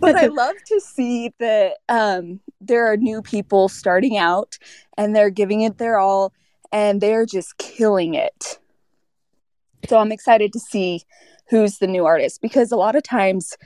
but 0.00 0.16
I 0.16 0.26
love 0.26 0.54
to 0.66 0.80
see 0.80 1.32
that 1.38 1.78
um, 1.88 2.40
there 2.60 2.90
are 2.90 2.96
new 2.96 3.20
people 3.22 3.68
starting 3.68 4.16
out 4.16 4.58
and 4.96 5.14
they're 5.14 5.30
giving 5.30 5.62
it 5.62 5.78
their 5.78 5.98
all 5.98 6.32
and 6.72 7.00
they're 7.00 7.26
just 7.26 7.58
killing 7.58 8.14
it. 8.14 8.58
So 9.88 9.98
I'm 9.98 10.12
excited 10.12 10.52
to 10.52 10.60
see 10.60 11.02
who's 11.48 11.78
the 11.78 11.86
new 11.86 12.06
artist 12.06 12.40
because 12.40 12.70
a 12.72 12.76
lot 12.76 12.94
of 12.94 13.02
times 13.02 13.56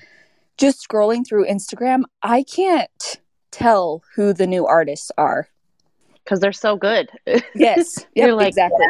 just 0.56 0.86
scrolling 0.86 1.26
through 1.26 1.46
Instagram, 1.46 2.02
I 2.22 2.42
can't 2.42 3.20
tell 3.50 4.02
who 4.14 4.32
the 4.32 4.46
new 4.46 4.66
artists 4.66 5.10
are 5.16 5.48
because 6.24 6.40
they're 6.40 6.52
so 6.52 6.76
good. 6.76 7.10
Yes, 7.54 8.06
yep, 8.14 8.26
you're 8.26 8.34
like 8.34 8.48
exactly. 8.48 8.84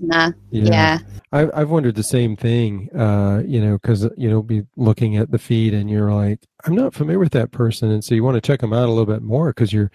Yeah. 0.00 0.30
yeah. 0.50 0.98
I've 1.32 1.50
I've 1.54 1.70
wondered 1.70 1.94
the 1.94 2.02
same 2.02 2.36
thing. 2.36 2.90
Uh, 2.94 3.42
you 3.46 3.60
know, 3.60 3.78
because 3.78 4.08
you 4.16 4.28
know, 4.28 4.42
be 4.42 4.64
looking 4.76 5.16
at 5.16 5.30
the 5.30 5.38
feed 5.38 5.72
and 5.72 5.88
you're 5.88 6.12
like, 6.12 6.40
I'm 6.64 6.74
not 6.74 6.92
familiar 6.94 7.18
with 7.18 7.32
that 7.32 7.52
person, 7.52 7.90
and 7.90 8.04
so 8.04 8.14
you 8.14 8.22
want 8.22 8.34
to 8.34 8.40
check 8.40 8.60
them 8.60 8.72
out 8.72 8.88
a 8.88 8.92
little 8.92 9.06
bit 9.06 9.22
more 9.22 9.50
because 9.50 9.72
you're 9.72 9.90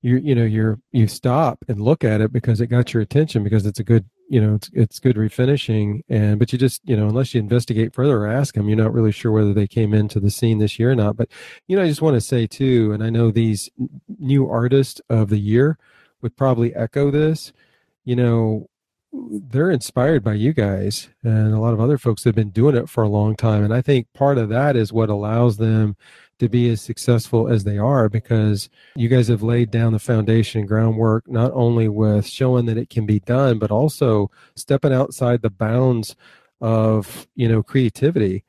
you 0.00 0.16
you 0.16 0.34
know 0.34 0.44
you're 0.44 0.78
you 0.92 1.06
stop 1.06 1.64
and 1.68 1.80
look 1.80 2.04
at 2.04 2.20
it 2.20 2.32
because 2.32 2.60
it 2.60 2.68
got 2.68 2.94
your 2.94 3.02
attention 3.02 3.44
because 3.44 3.66
it's 3.66 3.80
a 3.80 3.84
good 3.84 4.04
you 4.28 4.40
know 4.40 4.54
it's 4.54 4.70
it's 4.72 4.98
good 4.98 5.16
refinishing 5.16 6.02
and 6.08 6.38
but 6.38 6.52
you 6.52 6.58
just 6.58 6.80
you 6.84 6.96
know 6.96 7.08
unless 7.08 7.34
you 7.34 7.40
investigate 7.40 7.94
further 7.94 8.18
or 8.18 8.26
ask 8.26 8.54
them 8.54 8.68
you're 8.68 8.76
not 8.76 8.92
really 8.92 9.12
sure 9.12 9.32
whether 9.32 9.52
they 9.52 9.66
came 9.66 9.92
into 9.92 10.20
the 10.20 10.30
scene 10.30 10.58
this 10.58 10.78
year 10.78 10.90
or 10.90 10.94
not 10.94 11.16
but 11.16 11.28
you 11.66 11.76
know 11.76 11.82
i 11.82 11.88
just 11.88 12.02
want 12.02 12.14
to 12.14 12.20
say 12.20 12.46
too 12.46 12.92
and 12.92 13.02
i 13.02 13.10
know 13.10 13.30
these 13.30 13.70
new 14.18 14.48
artists 14.48 15.00
of 15.08 15.28
the 15.28 15.38
year 15.38 15.78
would 16.20 16.36
probably 16.36 16.74
echo 16.74 17.10
this 17.10 17.52
you 18.04 18.16
know 18.16 18.68
they're 19.12 19.70
inspired 19.70 20.24
by 20.24 20.32
you 20.32 20.54
guys 20.54 21.10
and 21.22 21.52
a 21.52 21.60
lot 21.60 21.74
of 21.74 21.80
other 21.80 21.98
folks 21.98 22.22
that 22.22 22.30
have 22.30 22.34
been 22.34 22.50
doing 22.50 22.74
it 22.74 22.88
for 22.88 23.02
a 23.02 23.08
long 23.08 23.36
time 23.36 23.62
and 23.62 23.74
i 23.74 23.82
think 23.82 24.10
part 24.14 24.38
of 24.38 24.48
that 24.48 24.76
is 24.76 24.92
what 24.92 25.10
allows 25.10 25.58
them 25.58 25.96
to 26.42 26.48
be 26.48 26.68
as 26.70 26.80
successful 26.80 27.48
as 27.48 27.64
they 27.64 27.78
are 27.78 28.08
because 28.08 28.68
you 28.96 29.08
guys 29.08 29.28
have 29.28 29.42
laid 29.42 29.70
down 29.70 29.92
the 29.92 29.98
foundation 29.98 30.60
and 30.60 30.68
groundwork 30.68 31.26
not 31.28 31.50
only 31.54 31.88
with 31.88 32.26
showing 32.26 32.66
that 32.66 32.76
it 32.76 32.90
can 32.90 33.06
be 33.06 33.20
done 33.20 33.58
but 33.58 33.70
also 33.70 34.30
stepping 34.54 34.92
outside 34.92 35.40
the 35.42 35.50
bounds 35.50 36.14
of 36.60 37.26
you 37.34 37.48
know 37.48 37.62
creativity 37.62 38.44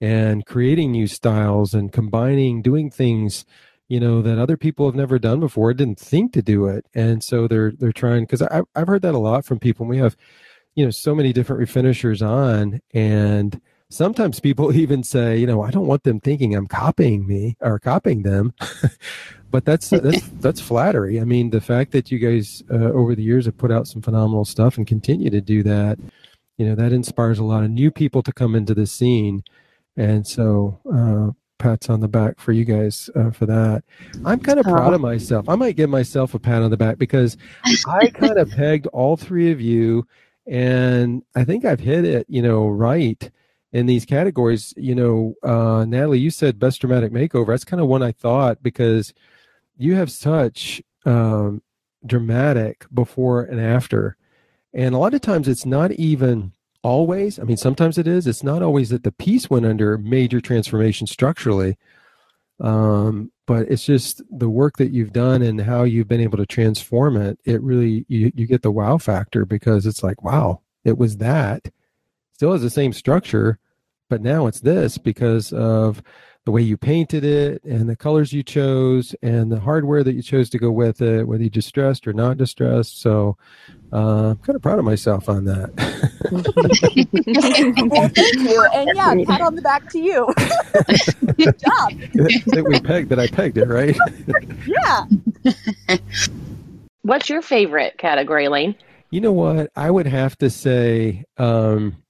and 0.00 0.44
creating 0.46 0.90
new 0.92 1.06
styles 1.06 1.72
and 1.74 1.92
combining 1.92 2.60
doing 2.60 2.90
things 2.90 3.44
you 3.88 4.00
know 4.00 4.22
that 4.22 4.38
other 4.38 4.56
people 4.56 4.86
have 4.86 4.94
never 4.94 5.18
done 5.18 5.40
before 5.40 5.72
didn't 5.74 5.98
think 5.98 6.32
to 6.32 6.42
do 6.42 6.66
it. 6.66 6.86
And 6.94 7.22
so 7.22 7.46
they're 7.46 7.72
they're 7.72 7.92
trying 7.92 8.24
because 8.24 8.42
i've 8.42 8.88
heard 8.88 9.02
that 9.02 9.14
a 9.14 9.18
lot 9.18 9.44
from 9.44 9.58
people. 9.58 9.86
We 9.86 9.98
have 9.98 10.16
you 10.74 10.84
know 10.84 10.90
so 10.90 11.14
many 11.14 11.32
different 11.32 11.62
refinishers 11.62 12.26
on 12.26 12.80
and 12.92 13.60
sometimes 13.94 14.40
people 14.40 14.74
even 14.76 15.02
say, 15.02 15.38
you 15.38 15.46
know, 15.46 15.62
I 15.62 15.70
don't 15.70 15.86
want 15.86 16.02
them 16.02 16.20
thinking 16.20 16.54
I'm 16.54 16.66
copying 16.66 17.26
me 17.26 17.56
or 17.60 17.78
copying 17.78 18.22
them. 18.22 18.52
but 19.50 19.64
that's 19.64 19.90
that's 19.90 20.28
that's 20.40 20.60
flattery. 20.60 21.20
I 21.20 21.24
mean, 21.24 21.50
the 21.50 21.60
fact 21.60 21.92
that 21.92 22.10
you 22.10 22.18
guys 22.18 22.62
uh, 22.70 22.92
over 22.92 23.14
the 23.14 23.22
years 23.22 23.46
have 23.46 23.56
put 23.56 23.70
out 23.70 23.86
some 23.86 24.02
phenomenal 24.02 24.44
stuff 24.44 24.76
and 24.76 24.86
continue 24.86 25.30
to 25.30 25.40
do 25.40 25.62
that, 25.62 25.98
you 26.58 26.66
know, 26.66 26.74
that 26.74 26.92
inspires 26.92 27.38
a 27.38 27.44
lot 27.44 27.64
of 27.64 27.70
new 27.70 27.90
people 27.90 28.22
to 28.22 28.32
come 28.32 28.54
into 28.54 28.74
the 28.74 28.86
scene. 28.86 29.44
And 29.96 30.26
so, 30.26 30.80
uh, 30.92 31.32
pats 31.58 31.88
on 31.88 32.00
the 32.00 32.08
back 32.08 32.40
for 32.40 32.50
you 32.50 32.64
guys 32.64 33.08
uh, 33.14 33.30
for 33.30 33.46
that. 33.46 33.84
I'm 34.24 34.40
kind 34.40 34.58
of 34.58 34.66
proud 34.66 34.92
of 34.92 35.00
myself. 35.00 35.48
I 35.48 35.54
might 35.54 35.76
give 35.76 35.88
myself 35.88 36.34
a 36.34 36.38
pat 36.40 36.62
on 36.62 36.70
the 36.72 36.76
back 36.76 36.98
because 36.98 37.36
I 37.86 38.08
kind 38.08 38.38
of 38.38 38.50
pegged 38.50 38.88
all 38.88 39.16
three 39.16 39.52
of 39.52 39.60
you, 39.60 40.04
and 40.48 41.22
I 41.36 41.44
think 41.44 41.64
I've 41.64 41.78
hit 41.78 42.04
it, 42.04 42.26
you 42.28 42.42
know, 42.42 42.68
right 42.68 43.30
in 43.74 43.86
these 43.86 44.04
categories, 44.06 44.72
you 44.76 44.94
know, 44.94 45.34
uh, 45.42 45.84
Natalie, 45.84 46.20
you 46.20 46.30
said 46.30 46.60
best 46.60 46.80
dramatic 46.80 47.12
makeover. 47.12 47.48
That's 47.48 47.64
kind 47.64 47.82
of 47.82 47.88
one 47.88 48.04
I 48.04 48.12
thought 48.12 48.62
because 48.62 49.12
you 49.76 49.96
have 49.96 50.12
such 50.12 50.80
um, 51.04 51.60
dramatic 52.06 52.86
before 52.94 53.42
and 53.42 53.60
after. 53.60 54.16
And 54.72 54.94
a 54.94 54.98
lot 54.98 55.12
of 55.12 55.22
times 55.22 55.48
it's 55.48 55.66
not 55.66 55.90
even 55.90 56.52
always, 56.84 57.40
I 57.40 57.42
mean, 57.42 57.56
sometimes 57.56 57.98
it 57.98 58.06
is, 58.06 58.28
it's 58.28 58.44
not 58.44 58.62
always 58.62 58.90
that 58.90 59.02
the 59.02 59.10
piece 59.10 59.50
went 59.50 59.66
under 59.66 59.98
major 59.98 60.40
transformation 60.40 61.08
structurally. 61.08 61.76
Um, 62.60 63.32
but 63.44 63.68
it's 63.68 63.84
just 63.84 64.22
the 64.30 64.48
work 64.48 64.76
that 64.76 64.92
you've 64.92 65.12
done 65.12 65.42
and 65.42 65.60
how 65.60 65.82
you've 65.82 66.06
been 66.06 66.20
able 66.20 66.38
to 66.38 66.46
transform 66.46 67.16
it. 67.16 67.40
It 67.44 67.60
really, 67.60 68.06
you, 68.06 68.30
you 68.36 68.46
get 68.46 68.62
the 68.62 68.70
wow 68.70 68.98
factor 68.98 69.44
because 69.44 69.84
it's 69.84 70.04
like, 70.04 70.22
wow, 70.22 70.60
it 70.84 70.96
was 70.96 71.16
that. 71.16 71.72
Still 72.34 72.52
has 72.52 72.62
the 72.62 72.70
same 72.70 72.92
structure, 72.92 73.58
but 74.08 74.22
now 74.22 74.46
it's 74.46 74.60
this 74.60 74.98
because 74.98 75.52
of 75.52 76.02
the 76.44 76.50
way 76.50 76.60
you 76.60 76.76
painted 76.76 77.24
it 77.24 77.64
and 77.64 77.88
the 77.88 77.96
colors 77.96 78.32
you 78.32 78.42
chose 78.42 79.14
and 79.22 79.50
the 79.50 79.60
hardware 79.60 80.04
that 80.04 80.12
you 80.12 80.22
chose 80.22 80.50
to 80.50 80.58
go 80.58 80.70
with 80.70 81.00
it, 81.00 81.26
whether 81.26 81.42
you 81.42 81.48
distressed 81.48 82.06
or 82.06 82.12
not 82.12 82.36
distressed. 82.36 83.00
So 83.00 83.38
uh, 83.92 84.30
I'm 84.30 84.36
kind 84.38 84.54
of 84.54 84.60
proud 84.60 84.78
of 84.78 84.84
myself 84.84 85.30
on 85.30 85.46
that. 85.46 85.70
well, 87.90 88.08
thank 88.08 88.34
you. 88.34 88.66
And 88.74 88.90
yeah, 88.94 89.14
pat 89.26 89.40
on 89.40 89.54
the 89.54 89.62
back 89.62 89.88
to 89.90 89.98
you. 89.98 90.26
Good 91.36 91.58
job. 91.58 91.92
that 92.52 92.64
we 92.68 92.78
pegged 92.80 93.08
that 93.08 93.18
I 93.18 93.26
pegged 93.26 93.56
it, 93.56 93.68
right? 93.68 93.96
yeah. 94.66 95.06
What's 97.02 97.30
your 97.30 97.40
favorite 97.40 97.96
category, 97.96 98.48
Lane? 98.48 98.74
You 99.10 99.22
know 99.22 99.32
what? 99.32 99.70
I 99.76 99.90
would 99.90 100.06
have 100.06 100.36
to 100.38 100.50
say 100.50 101.24
um, 101.38 102.03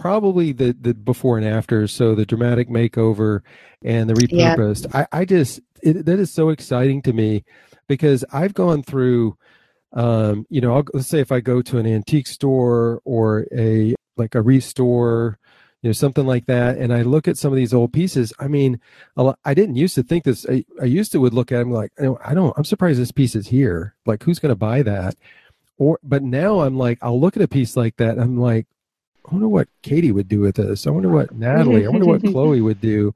probably 0.00 0.52
the 0.52 0.76
the 0.80 0.94
before 0.94 1.36
and 1.38 1.46
after. 1.46 1.86
So 1.86 2.14
the 2.14 2.26
dramatic 2.26 2.68
makeover 2.68 3.42
and 3.84 4.08
the 4.08 4.14
repurposed. 4.14 4.92
Yeah. 4.92 5.06
I, 5.12 5.20
I 5.20 5.24
just 5.24 5.60
it, 5.82 6.06
that 6.06 6.18
is 6.18 6.32
so 6.32 6.48
exciting 6.48 7.02
to 7.02 7.12
me 7.12 7.44
because 7.86 8.24
I've 8.32 8.54
gone 8.54 8.82
through. 8.82 9.36
Um, 9.92 10.46
you 10.48 10.60
know, 10.60 10.76
I'll, 10.76 10.84
let's 10.94 11.08
say 11.08 11.18
if 11.18 11.32
I 11.32 11.40
go 11.40 11.62
to 11.62 11.78
an 11.78 11.86
antique 11.86 12.28
store 12.28 13.00
or 13.04 13.46
a 13.52 13.94
like 14.16 14.34
a 14.36 14.42
restore, 14.42 15.38
you 15.82 15.88
know, 15.88 15.92
something 15.92 16.26
like 16.26 16.46
that, 16.46 16.78
and 16.78 16.92
I 16.92 17.02
look 17.02 17.26
at 17.26 17.36
some 17.36 17.52
of 17.52 17.56
these 17.56 17.74
old 17.74 17.92
pieces. 17.92 18.32
I 18.38 18.48
mean, 18.48 18.80
I 19.44 19.54
didn't 19.54 19.76
used 19.76 19.96
to 19.96 20.02
think 20.02 20.24
this. 20.24 20.46
I, 20.48 20.64
I 20.80 20.84
used 20.84 21.12
to 21.12 21.20
would 21.20 21.34
look 21.34 21.50
at 21.52 21.58
them 21.58 21.72
like, 21.72 21.90
I 21.98 22.34
don't. 22.34 22.54
I'm 22.56 22.64
surprised 22.64 23.00
this 23.00 23.12
piece 23.12 23.34
is 23.34 23.48
here. 23.48 23.94
Like, 24.06 24.22
who's 24.22 24.38
going 24.38 24.50
to 24.50 24.56
buy 24.56 24.82
that? 24.82 25.16
Or, 25.78 25.98
but 26.02 26.22
now 26.22 26.60
I'm 26.60 26.76
like, 26.76 26.98
I'll 27.00 27.18
look 27.18 27.36
at 27.36 27.42
a 27.42 27.48
piece 27.48 27.76
like 27.76 27.96
that. 27.96 28.18
I'm 28.18 28.36
like, 28.38 28.66
I 29.26 29.32
wonder 29.32 29.48
what 29.48 29.68
Katie 29.82 30.12
would 30.12 30.28
do 30.28 30.40
with 30.40 30.56
this. 30.56 30.86
I 30.86 30.90
wonder 30.90 31.08
what 31.08 31.32
Natalie, 31.32 31.86
I 31.86 31.90
wonder 31.90 32.06
what 32.06 32.22
Chloe 32.24 32.60
would 32.60 32.80
do. 32.80 33.14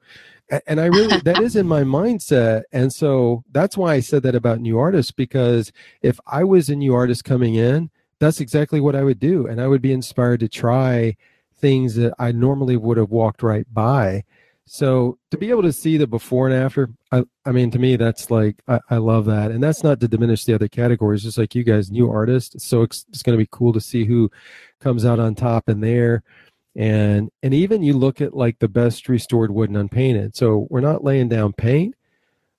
And 0.67 0.79
I 0.79 0.85
really, 0.85 1.19
that 1.21 1.41
is 1.41 1.55
in 1.55 1.67
my 1.67 1.81
mindset. 1.81 2.63
And 2.71 2.93
so 2.93 3.43
that's 3.51 3.75
why 3.75 3.95
I 3.95 3.99
said 3.99 4.21
that 4.23 4.35
about 4.35 4.59
new 4.59 4.77
artists, 4.77 5.11
because 5.11 5.71
if 6.01 6.19
I 6.27 6.43
was 6.43 6.69
a 6.69 6.75
new 6.75 6.93
artist 6.93 7.23
coming 7.23 7.55
in, 7.55 7.89
that's 8.19 8.39
exactly 8.39 8.79
what 8.79 8.95
I 8.95 9.03
would 9.03 9.19
do. 9.19 9.47
And 9.47 9.59
I 9.59 9.67
would 9.67 9.81
be 9.81 9.91
inspired 9.91 10.41
to 10.41 10.47
try 10.47 11.17
things 11.57 11.95
that 11.95 12.13
I 12.19 12.31
normally 12.31 12.77
would 12.77 12.97
have 12.97 13.09
walked 13.09 13.41
right 13.41 13.65
by. 13.73 14.23
So 14.67 15.19
to 15.29 15.37
be 15.37 15.51
able 15.51 15.61
to 15.61 15.73
see 15.73 15.97
the 15.97 16.07
before 16.07 16.47
and 16.47 16.55
after, 16.55 16.89
I, 17.11 17.23
I 17.45 17.51
mean, 17.51 17.69
to 17.71 17.79
me, 17.79 17.97
that's 17.97 18.31
like, 18.31 18.55
I, 18.67 18.79
I 18.89 18.97
love 18.97 19.25
that. 19.25 19.51
And 19.51 19.63
that's 19.63 19.83
not 19.83 19.99
to 19.99 20.07
diminish 20.07 20.43
the 20.43 20.55
other 20.55 20.67
categories, 20.67 21.23
just 21.23 21.37
like 21.37 21.53
you 21.53 21.63
guys, 21.63 21.91
new 21.91 22.09
artists. 22.09 22.65
So 22.65 22.81
it's, 22.81 23.05
it's 23.09 23.21
going 23.21 23.37
to 23.37 23.43
be 23.43 23.49
cool 23.51 23.73
to 23.73 23.81
see 23.81 24.05
who 24.05 24.31
comes 24.79 25.05
out 25.05 25.19
on 25.19 25.35
top 25.35 25.69
in 25.69 25.81
there. 25.81 26.23
And, 26.75 27.29
and 27.43 27.53
even 27.53 27.83
you 27.83 27.93
look 27.93 28.21
at 28.21 28.35
like 28.35 28.57
the 28.59 28.67
best 28.67 29.07
restored 29.07 29.51
wood 29.51 29.69
and 29.69 29.77
unpainted. 29.77 30.35
So 30.35 30.67
we're 30.71 30.81
not 30.81 31.03
laying 31.03 31.29
down 31.29 31.53
paint, 31.53 31.93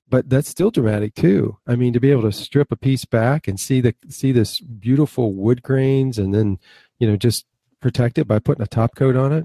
but 0.08 0.30
that's 0.30 0.48
still 0.48 0.70
dramatic 0.70 1.14
too. 1.16 1.58
I 1.66 1.74
mean, 1.74 1.92
to 1.92 2.00
be 2.00 2.12
able 2.12 2.22
to 2.22 2.32
strip 2.32 2.70
a 2.70 2.76
piece 2.76 3.04
back 3.04 3.48
and 3.48 3.58
see 3.58 3.80
the, 3.80 3.96
see 4.08 4.30
this 4.30 4.60
beautiful 4.60 5.34
wood 5.34 5.60
grains 5.62 6.18
and 6.18 6.32
then, 6.32 6.60
you 7.00 7.08
know, 7.08 7.16
just 7.16 7.46
protect 7.80 8.16
it 8.16 8.28
by 8.28 8.38
putting 8.38 8.62
a 8.62 8.68
top 8.68 8.94
coat 8.94 9.16
on 9.16 9.32
it. 9.32 9.44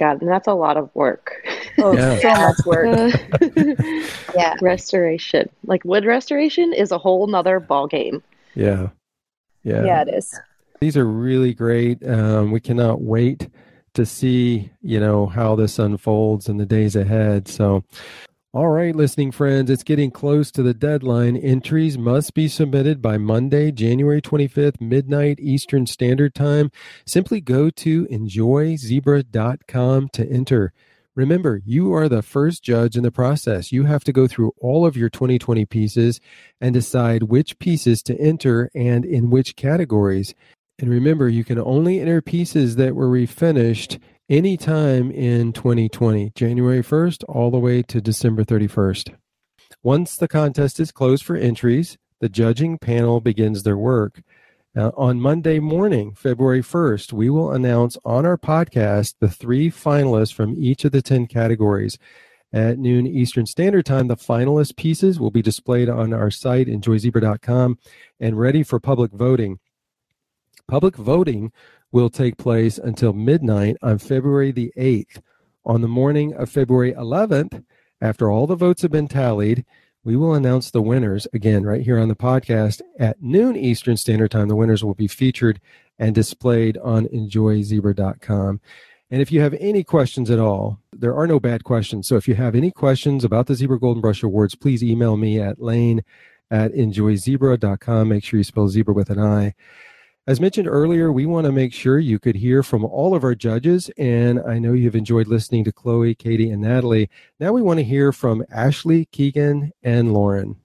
Yeah. 0.00 0.12
and 0.12 0.28
that's 0.28 0.48
a 0.48 0.54
lot 0.54 0.76
of 0.76 0.90
work. 0.94 1.45
Oh, 1.78 1.96
Yeah. 1.96 2.18
so 2.20 2.30
much 2.30 2.66
work. 2.66 3.12
Yeah. 4.34 4.54
restoration, 4.60 5.48
like 5.64 5.84
wood 5.84 6.04
restoration, 6.04 6.72
is 6.72 6.92
a 6.92 6.98
whole 6.98 7.26
nother 7.26 7.58
ball 7.60 7.86
game. 7.86 8.22
Yeah. 8.54 8.88
Yeah. 9.62 9.84
yeah, 9.84 10.02
it 10.02 10.08
is. 10.14 10.38
These 10.80 10.96
are 10.96 11.06
really 11.06 11.54
great. 11.54 12.06
Um, 12.06 12.50
we 12.52 12.60
cannot 12.60 13.00
wait 13.00 13.48
to 13.94 14.04
see, 14.06 14.70
you 14.82 15.00
know, 15.00 15.26
how 15.26 15.56
this 15.56 15.78
unfolds 15.78 16.48
in 16.48 16.58
the 16.58 16.66
days 16.66 16.94
ahead. 16.96 17.48
So, 17.48 17.82
all 18.52 18.68
right, 18.68 18.94
listening 18.94 19.32
friends, 19.32 19.70
it's 19.70 19.82
getting 19.82 20.10
close 20.10 20.50
to 20.52 20.62
the 20.62 20.74
deadline. 20.74 21.36
Entries 21.36 21.98
must 21.98 22.34
be 22.34 22.46
submitted 22.48 23.02
by 23.02 23.16
Monday, 23.18 23.70
January 23.72 24.20
25th, 24.22 24.80
midnight 24.80 25.38
Eastern 25.40 25.86
Standard 25.86 26.34
Time. 26.34 26.70
Simply 27.06 27.40
go 27.40 27.70
to 27.70 28.06
enjoyzibra.com 28.06 30.08
to 30.12 30.30
enter. 30.30 30.72
Remember, 31.16 31.62
you 31.64 31.94
are 31.94 32.10
the 32.10 32.20
first 32.20 32.62
judge 32.62 32.94
in 32.94 33.02
the 33.02 33.10
process. 33.10 33.72
You 33.72 33.84
have 33.84 34.04
to 34.04 34.12
go 34.12 34.28
through 34.28 34.52
all 34.60 34.84
of 34.84 34.98
your 34.98 35.08
2020 35.08 35.64
pieces 35.64 36.20
and 36.60 36.74
decide 36.74 37.24
which 37.24 37.58
pieces 37.58 38.02
to 38.02 38.20
enter 38.20 38.70
and 38.74 39.06
in 39.06 39.30
which 39.30 39.56
categories. 39.56 40.34
And 40.78 40.90
remember, 40.90 41.26
you 41.30 41.42
can 41.42 41.58
only 41.58 42.00
enter 42.00 42.20
pieces 42.20 42.76
that 42.76 42.94
were 42.94 43.08
refinished 43.08 43.98
anytime 44.28 45.10
in 45.10 45.54
2020, 45.54 46.32
January 46.34 46.82
1st 46.82 47.24
all 47.26 47.50
the 47.50 47.58
way 47.58 47.80
to 47.84 48.02
December 48.02 48.44
31st. 48.44 49.14
Once 49.82 50.18
the 50.18 50.28
contest 50.28 50.78
is 50.78 50.92
closed 50.92 51.24
for 51.24 51.34
entries, 51.34 51.96
the 52.20 52.28
judging 52.28 52.76
panel 52.76 53.22
begins 53.22 53.62
their 53.62 53.78
work. 53.78 54.20
Now, 54.76 54.92
on 54.94 55.22
Monday 55.22 55.58
morning, 55.58 56.12
February 56.12 56.60
1st, 56.60 57.10
we 57.10 57.30
will 57.30 57.50
announce 57.50 57.96
on 58.04 58.26
our 58.26 58.36
podcast 58.36 59.14
the 59.20 59.30
three 59.30 59.70
finalists 59.70 60.34
from 60.34 60.54
each 60.54 60.84
of 60.84 60.92
the 60.92 61.00
10 61.00 61.28
categories. 61.28 61.96
At 62.52 62.78
noon 62.78 63.06
Eastern 63.06 63.46
Standard 63.46 63.86
Time, 63.86 64.08
the 64.08 64.18
finalist 64.18 64.76
pieces 64.76 65.18
will 65.18 65.30
be 65.30 65.40
displayed 65.40 65.88
on 65.88 66.12
our 66.12 66.30
site, 66.30 66.66
enjoyzibra.com, 66.66 67.78
and 68.20 68.38
ready 68.38 68.62
for 68.62 68.78
public 68.78 69.12
voting. 69.12 69.60
Public 70.68 70.94
voting 70.96 71.52
will 71.90 72.10
take 72.10 72.36
place 72.36 72.76
until 72.76 73.14
midnight 73.14 73.78
on 73.80 73.96
February 73.96 74.52
the 74.52 74.74
8th. 74.76 75.22
On 75.64 75.80
the 75.80 75.88
morning 75.88 76.34
of 76.34 76.50
February 76.50 76.92
11th, 76.92 77.64
after 78.02 78.30
all 78.30 78.46
the 78.46 78.54
votes 78.54 78.82
have 78.82 78.92
been 78.92 79.08
tallied, 79.08 79.64
we 80.06 80.14
will 80.14 80.34
announce 80.34 80.70
the 80.70 80.80
winners 80.80 81.26
again 81.32 81.64
right 81.64 81.82
here 81.82 81.98
on 81.98 82.06
the 82.06 82.14
podcast 82.14 82.80
at 82.96 83.20
noon 83.20 83.56
Eastern 83.56 83.96
Standard 83.96 84.30
Time. 84.30 84.46
The 84.46 84.54
winners 84.54 84.84
will 84.84 84.94
be 84.94 85.08
featured 85.08 85.60
and 85.98 86.14
displayed 86.14 86.78
on 86.78 87.06
enjoyzibra.com. 87.06 88.60
And 89.10 89.20
if 89.20 89.32
you 89.32 89.40
have 89.40 89.54
any 89.54 89.82
questions 89.82 90.30
at 90.30 90.38
all, 90.38 90.78
there 90.92 91.16
are 91.16 91.26
no 91.26 91.40
bad 91.40 91.64
questions. 91.64 92.06
So 92.06 92.14
if 92.14 92.28
you 92.28 92.36
have 92.36 92.54
any 92.54 92.70
questions 92.70 93.24
about 93.24 93.48
the 93.48 93.54
Zibra 93.54 93.80
Golden 93.80 94.00
Brush 94.00 94.22
Awards, 94.22 94.54
please 94.54 94.84
email 94.84 95.16
me 95.16 95.40
at 95.40 95.60
lane 95.60 96.04
at 96.52 96.72
enjoyzibra.com. 96.72 98.08
Make 98.08 98.22
sure 98.22 98.38
you 98.38 98.44
spell 98.44 98.68
zebra 98.68 98.94
with 98.94 99.10
an 99.10 99.18
I. 99.18 99.54
As 100.28 100.40
mentioned 100.40 100.66
earlier, 100.66 101.12
we 101.12 101.24
want 101.24 101.46
to 101.46 101.52
make 101.52 101.72
sure 101.72 102.00
you 102.00 102.18
could 102.18 102.34
hear 102.34 102.64
from 102.64 102.84
all 102.84 103.14
of 103.14 103.22
our 103.22 103.36
judges, 103.36 103.92
and 103.96 104.40
I 104.40 104.58
know 104.58 104.72
you've 104.72 104.96
enjoyed 104.96 105.28
listening 105.28 105.62
to 105.62 105.72
Chloe, 105.72 106.16
Katie, 106.16 106.50
and 106.50 106.62
Natalie. 106.62 107.08
Now 107.38 107.52
we 107.52 107.62
want 107.62 107.78
to 107.78 107.84
hear 107.84 108.10
from 108.10 108.44
Ashley, 108.50 109.04
Keegan, 109.04 109.72
and 109.84 110.12
Lauren. 110.12 110.56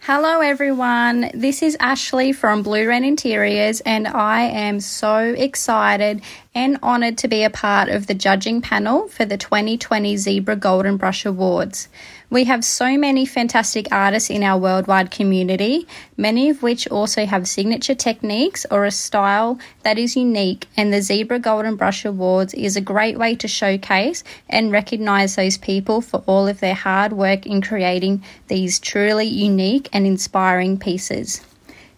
Hello, 0.00 0.40
everyone. 0.40 1.30
This 1.34 1.62
is 1.62 1.76
Ashley 1.78 2.32
from 2.32 2.62
Blue 2.62 2.88
Ren 2.88 3.04
Interiors, 3.04 3.82
and 3.82 4.08
I 4.08 4.44
am 4.44 4.80
so 4.80 5.18
excited 5.18 6.22
and 6.54 6.78
honoured 6.82 7.16
to 7.16 7.28
be 7.28 7.42
a 7.42 7.50
part 7.50 7.88
of 7.88 8.06
the 8.06 8.14
judging 8.14 8.60
panel 8.60 9.08
for 9.08 9.24
the 9.24 9.38
2020 9.38 10.14
Zibra 10.16 10.58
Golden 10.58 10.98
Brush 10.98 11.24
Awards. 11.24 11.88
We 12.28 12.44
have 12.44 12.62
so 12.62 12.98
many 12.98 13.24
fantastic 13.24 13.88
artists 13.90 14.28
in 14.28 14.42
our 14.42 14.58
worldwide 14.58 15.10
community, 15.10 15.86
many 16.16 16.50
of 16.50 16.62
which 16.62 16.86
also 16.88 17.24
have 17.24 17.48
signature 17.48 17.94
techniques 17.94 18.66
or 18.70 18.84
a 18.84 18.90
style 18.90 19.58
that 19.82 19.98
is 19.98 20.14
unique, 20.14 20.68
and 20.76 20.92
the 20.92 20.98
Zibra 20.98 21.40
Golden 21.40 21.76
Brush 21.76 22.04
Awards 22.04 22.52
is 22.52 22.76
a 22.76 22.82
great 22.82 23.18
way 23.18 23.34
to 23.36 23.48
showcase 23.48 24.22
and 24.50 24.72
recognise 24.72 25.36
those 25.36 25.56
people 25.56 26.02
for 26.02 26.22
all 26.26 26.46
of 26.46 26.60
their 26.60 26.74
hard 26.74 27.14
work 27.14 27.46
in 27.46 27.62
creating 27.62 28.22
these 28.48 28.78
truly 28.78 29.26
unique 29.26 29.88
and 29.92 30.06
inspiring 30.06 30.78
pieces. 30.78 31.40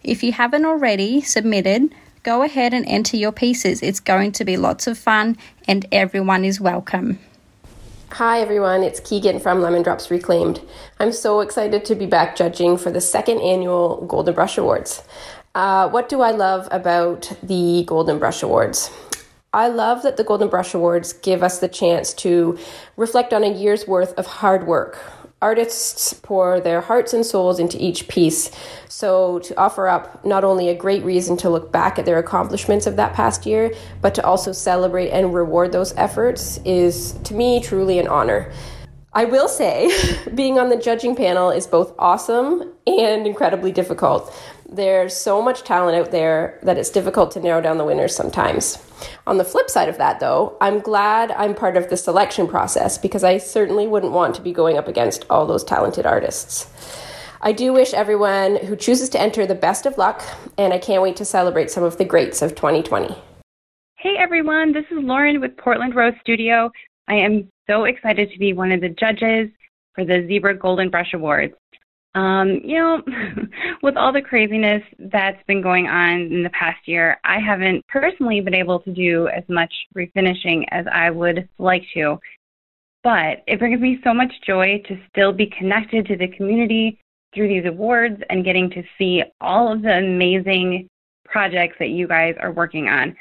If 0.05 0.23
you 0.23 0.33
haven't 0.33 0.67
already 0.67 1.23
submitted, 1.23 1.93
go 2.25 2.43
ahead 2.43 2.75
and 2.75 2.85
enter 2.89 3.17
your 3.17 3.33
pieces. 3.33 3.83
It's 3.83 4.01
going 4.01 4.33
to 4.33 4.45
be 4.45 4.57
lots 4.57 4.87
of 4.87 4.99
fun 4.99 5.37
and 5.69 5.87
everyone 5.93 6.45
is 6.45 6.61
welcome. 6.61 7.19
Hi 8.13 8.41
everyone, 8.41 8.83
it's 8.83 9.01
Keegan 9.01 9.41
from 9.41 9.61
Lemon 9.61 9.83
Drops 9.83 10.11
Reclaimed. 10.11 10.61
I'm 10.99 11.13
so 11.13 11.41
excited 11.41 11.85
to 11.85 11.95
be 11.95 12.07
back 12.07 12.35
judging 12.35 12.79
for 12.79 12.91
the 12.91 13.01
second 13.01 13.41
annual 13.41 14.07
Golden 14.07 14.35
Brush 14.35 14.57
Awards. 14.57 15.03
Uh, 15.55 15.89
what 15.91 16.09
do 16.09 16.23
I 16.23 16.31
love 16.31 16.67
about 16.71 17.31
the 17.43 17.85
Golden 17.87 18.19
Brush 18.19 18.43
Awards? 18.43 18.91
I 19.53 19.69
love 19.69 20.03
that 20.03 20.17
the 20.17 20.25
Golden 20.25 20.49
Brush 20.49 20.75
Awards 20.75 21.13
give 21.13 21.43
us 21.43 21.59
the 21.59 21.69
chance 21.69 22.15
to 22.15 22.59
reflect 22.97 23.33
on 23.33 23.45
a 23.45 23.53
year's 23.53 23.87
worth 23.87 24.15
of 24.15 24.27
hard 24.27 24.67
work. 24.67 24.99
Artists 25.43 26.15
pour 26.15 26.61
their 26.61 26.81
hearts 26.81 27.13
and 27.13 27.25
souls 27.25 27.59
into 27.59 27.77
each 27.83 28.09
piece, 28.09 28.51
so 28.89 29.39
to 29.41 29.55
offer 29.59 29.89
up 29.89 30.25
not 30.25 30.43
only 30.43 30.69
a 30.69 30.75
great 30.75 31.05
reason 31.05 31.37
to 31.39 31.51
look 31.51 31.71
back 31.71 31.99
at 31.99 32.07
their 32.07 32.19
accomplishments 32.19 32.87
of 32.87 32.97
that 32.97 33.13
past 33.13 33.45
year, 33.45 33.75
but 34.01 34.15
to 34.15 34.25
also 34.25 34.53
celebrate 34.53 35.11
and 35.11 35.35
reward 35.35 35.73
those 35.73 35.93
efforts 35.97 36.59
is, 36.65 37.13
to 37.25 37.35
me, 37.35 37.61
truly 37.61 37.99
an 37.99 38.09
honor. 38.09 38.53
I 39.13 39.27
will 39.27 39.49
say, 39.49 39.91
being 40.35 40.59
on 40.59 40.71
the 40.71 40.77
judging 40.77 41.15
panel 41.15 41.51
is 41.51 41.67
both 41.67 41.95
awesome 41.99 42.73
and 42.87 43.27
incredibly 43.27 43.71
difficult. 43.71 44.35
There's 44.69 45.17
so 45.17 45.43
much 45.43 45.63
talent 45.63 45.97
out 45.97 46.11
there 46.11 46.59
that 46.63 46.79
it's 46.79 46.91
difficult 46.91 47.31
to 47.33 47.41
narrow 47.41 47.61
down 47.61 47.79
the 47.79 47.85
winners 47.85 48.17
sometimes. 48.17 48.79
On 49.27 49.37
the 49.37 49.45
flip 49.45 49.69
side 49.69 49.89
of 49.89 49.99
that, 49.99 50.21
though, 50.21 50.57
I'm 50.61 50.81
glad 50.81 51.31
I'm 51.33 51.55
part 51.55 51.77
of 51.77 51.91
the 51.91 51.97
selection 51.97 52.49
process 52.49 52.97
because 52.97 53.25
I 53.25 53.39
certainly 53.39 53.87
wouldn't 53.87 54.13
want 54.13 54.35
to 54.37 54.43
be 54.43 54.53
going 54.53 54.79
up 54.79 54.89
against 54.89 55.27
all 55.29 55.47
those 55.47 55.65
talented 55.65 56.07
artists. 56.07 56.71
I 57.43 57.53
do 57.53 57.75
wish 57.75 57.93
everyone 57.93 58.57
who 58.57 58.75
chooses 58.75 59.11
to 59.11 59.21
enter 59.21 59.47
the 59.47 59.55
best 59.55 59.85
of 59.85 59.99
luck, 59.99 60.23
and 60.57 60.73
I 60.73 60.79
can't 60.79 61.03
wait 61.03 61.17
to 61.17 61.27
celebrate 61.27 61.71
some 61.71 61.85
of 61.85 61.99
the 61.99 62.05
greats 62.05 62.41
of 62.41 62.55
2020. 62.55 63.15
Hey 63.97 64.17
everyone, 64.19 64.73
this 64.73 64.87
is 64.91 64.99
Lauren 64.99 65.41
with 65.41 65.57
Portland 65.59 65.95
Rose 65.95 66.15
Studio. 66.21 66.71
I 67.07 67.17
am 67.17 67.51
so 67.67 67.85
excited 67.85 68.31
to 68.33 68.39
be 68.39 68.55
one 68.55 68.73
of 68.73 68.81
the 68.81 68.89
judges 68.89 69.51
for 69.95 70.05
the 70.05 70.27
Zibra 70.27 70.59
Golden 70.59 70.89
Brush 70.89 71.13
Awards. 71.13 71.55
Um, 72.15 72.61
you 72.63 72.79
know, 72.79 73.03
with 73.83 73.97
all 73.97 74.13
the 74.13 74.23
craziness 74.23 74.83
that's 74.99 75.43
been 75.47 75.61
going 75.61 75.89
on 75.89 76.21
in 76.33 76.43
the 76.43 76.51
past 76.51 76.87
year, 76.87 77.19
I 77.25 77.41
haven't 77.41 77.87
personally 77.89 78.41
been 78.41 78.55
able 78.55 78.81
to 78.81 78.93
do 78.93 79.29
as 79.29 79.43
much 79.49 79.73
refinishing 79.97 80.65
as 80.71 80.87
I 80.93 81.11
would 81.11 81.49
like 81.59 81.83
to. 81.95 82.19
But 83.03 83.43
it 83.47 83.59
brings 83.59 83.81
me 83.81 84.01
so 84.05 84.15
much 84.15 84.33
joy 84.47 84.83
to 84.89 84.99
still 85.11 85.33
be 85.33 85.47
connected 85.59 86.07
to 86.07 86.17
the 86.17 86.29
community 86.29 86.99
through 87.35 87.49
these 87.49 87.67
awards 87.67 88.23
and 88.31 88.45
getting 88.45 88.71
to 88.71 88.83
see 88.97 89.23
all 89.41 89.73
of 89.73 89.83
the 89.83 89.99
amazing 89.99 90.89
projects 91.25 91.77
that 91.81 91.91
you 91.91 92.07
guys 92.07 92.35
are 92.41 92.53
working 92.53 92.89
on. 92.89 93.15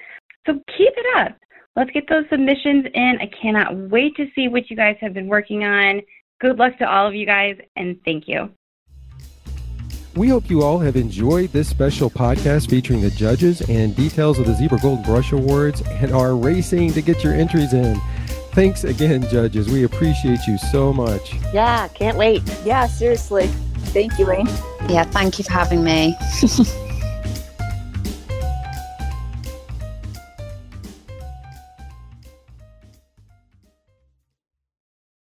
So 0.45 0.53
keep 0.77 0.93
it 0.95 1.17
up. 1.17 1.35
Let's 1.75 1.89
get 1.91 2.07
those 2.07 2.25
submissions 2.29 2.85
in. 2.93 3.17
I 3.19 3.29
cannot 3.41 3.75
wait 3.89 4.15
to 4.17 4.27
see 4.35 4.47
what 4.47 4.69
you 4.69 4.75
guys 4.75 4.95
have 5.01 5.13
been 5.13 5.27
working 5.27 5.63
on. 5.63 6.01
Good 6.39 6.57
luck 6.57 6.77
to 6.77 6.89
all 6.89 7.07
of 7.07 7.15
you 7.15 7.25
guys, 7.25 7.57
and 7.75 7.97
thank 8.05 8.27
you. 8.27 8.49
We 10.15 10.29
hope 10.29 10.47
you 10.47 10.61
all 10.61 10.77
have 10.77 10.95
enjoyed 10.95 11.51
this 11.53 11.67
special 11.67 12.07
podcast 12.07 12.69
featuring 12.69 13.01
the 13.01 13.09
judges 13.09 13.61
and 13.67 13.95
details 13.95 14.37
of 14.37 14.45
the 14.45 14.53
Zibra 14.53 14.79
Golden 14.79 15.03
Brush 15.03 15.31
Awards 15.31 15.81
and 15.81 16.11
are 16.11 16.35
racing 16.35 16.93
to 16.93 17.01
get 17.01 17.23
your 17.23 17.33
entries 17.33 17.73
in. 17.73 17.99
Thanks 18.51 18.83
again, 18.83 19.27
judges. 19.29 19.69
We 19.69 19.85
appreciate 19.85 20.41
you 20.47 20.59
so 20.59 20.93
much. 20.93 21.33
Yeah, 21.51 21.87
can't 21.87 22.15
wait. 22.15 22.43
Yeah, 22.63 22.85
seriously. 22.85 23.47
Thank 23.87 24.19
you, 24.19 24.25
Lane. 24.27 24.45
Yeah, 24.87 25.03
thank 25.03 25.39
you 25.39 25.45
for 25.45 25.51
having 25.51 25.83
me. 25.83 26.15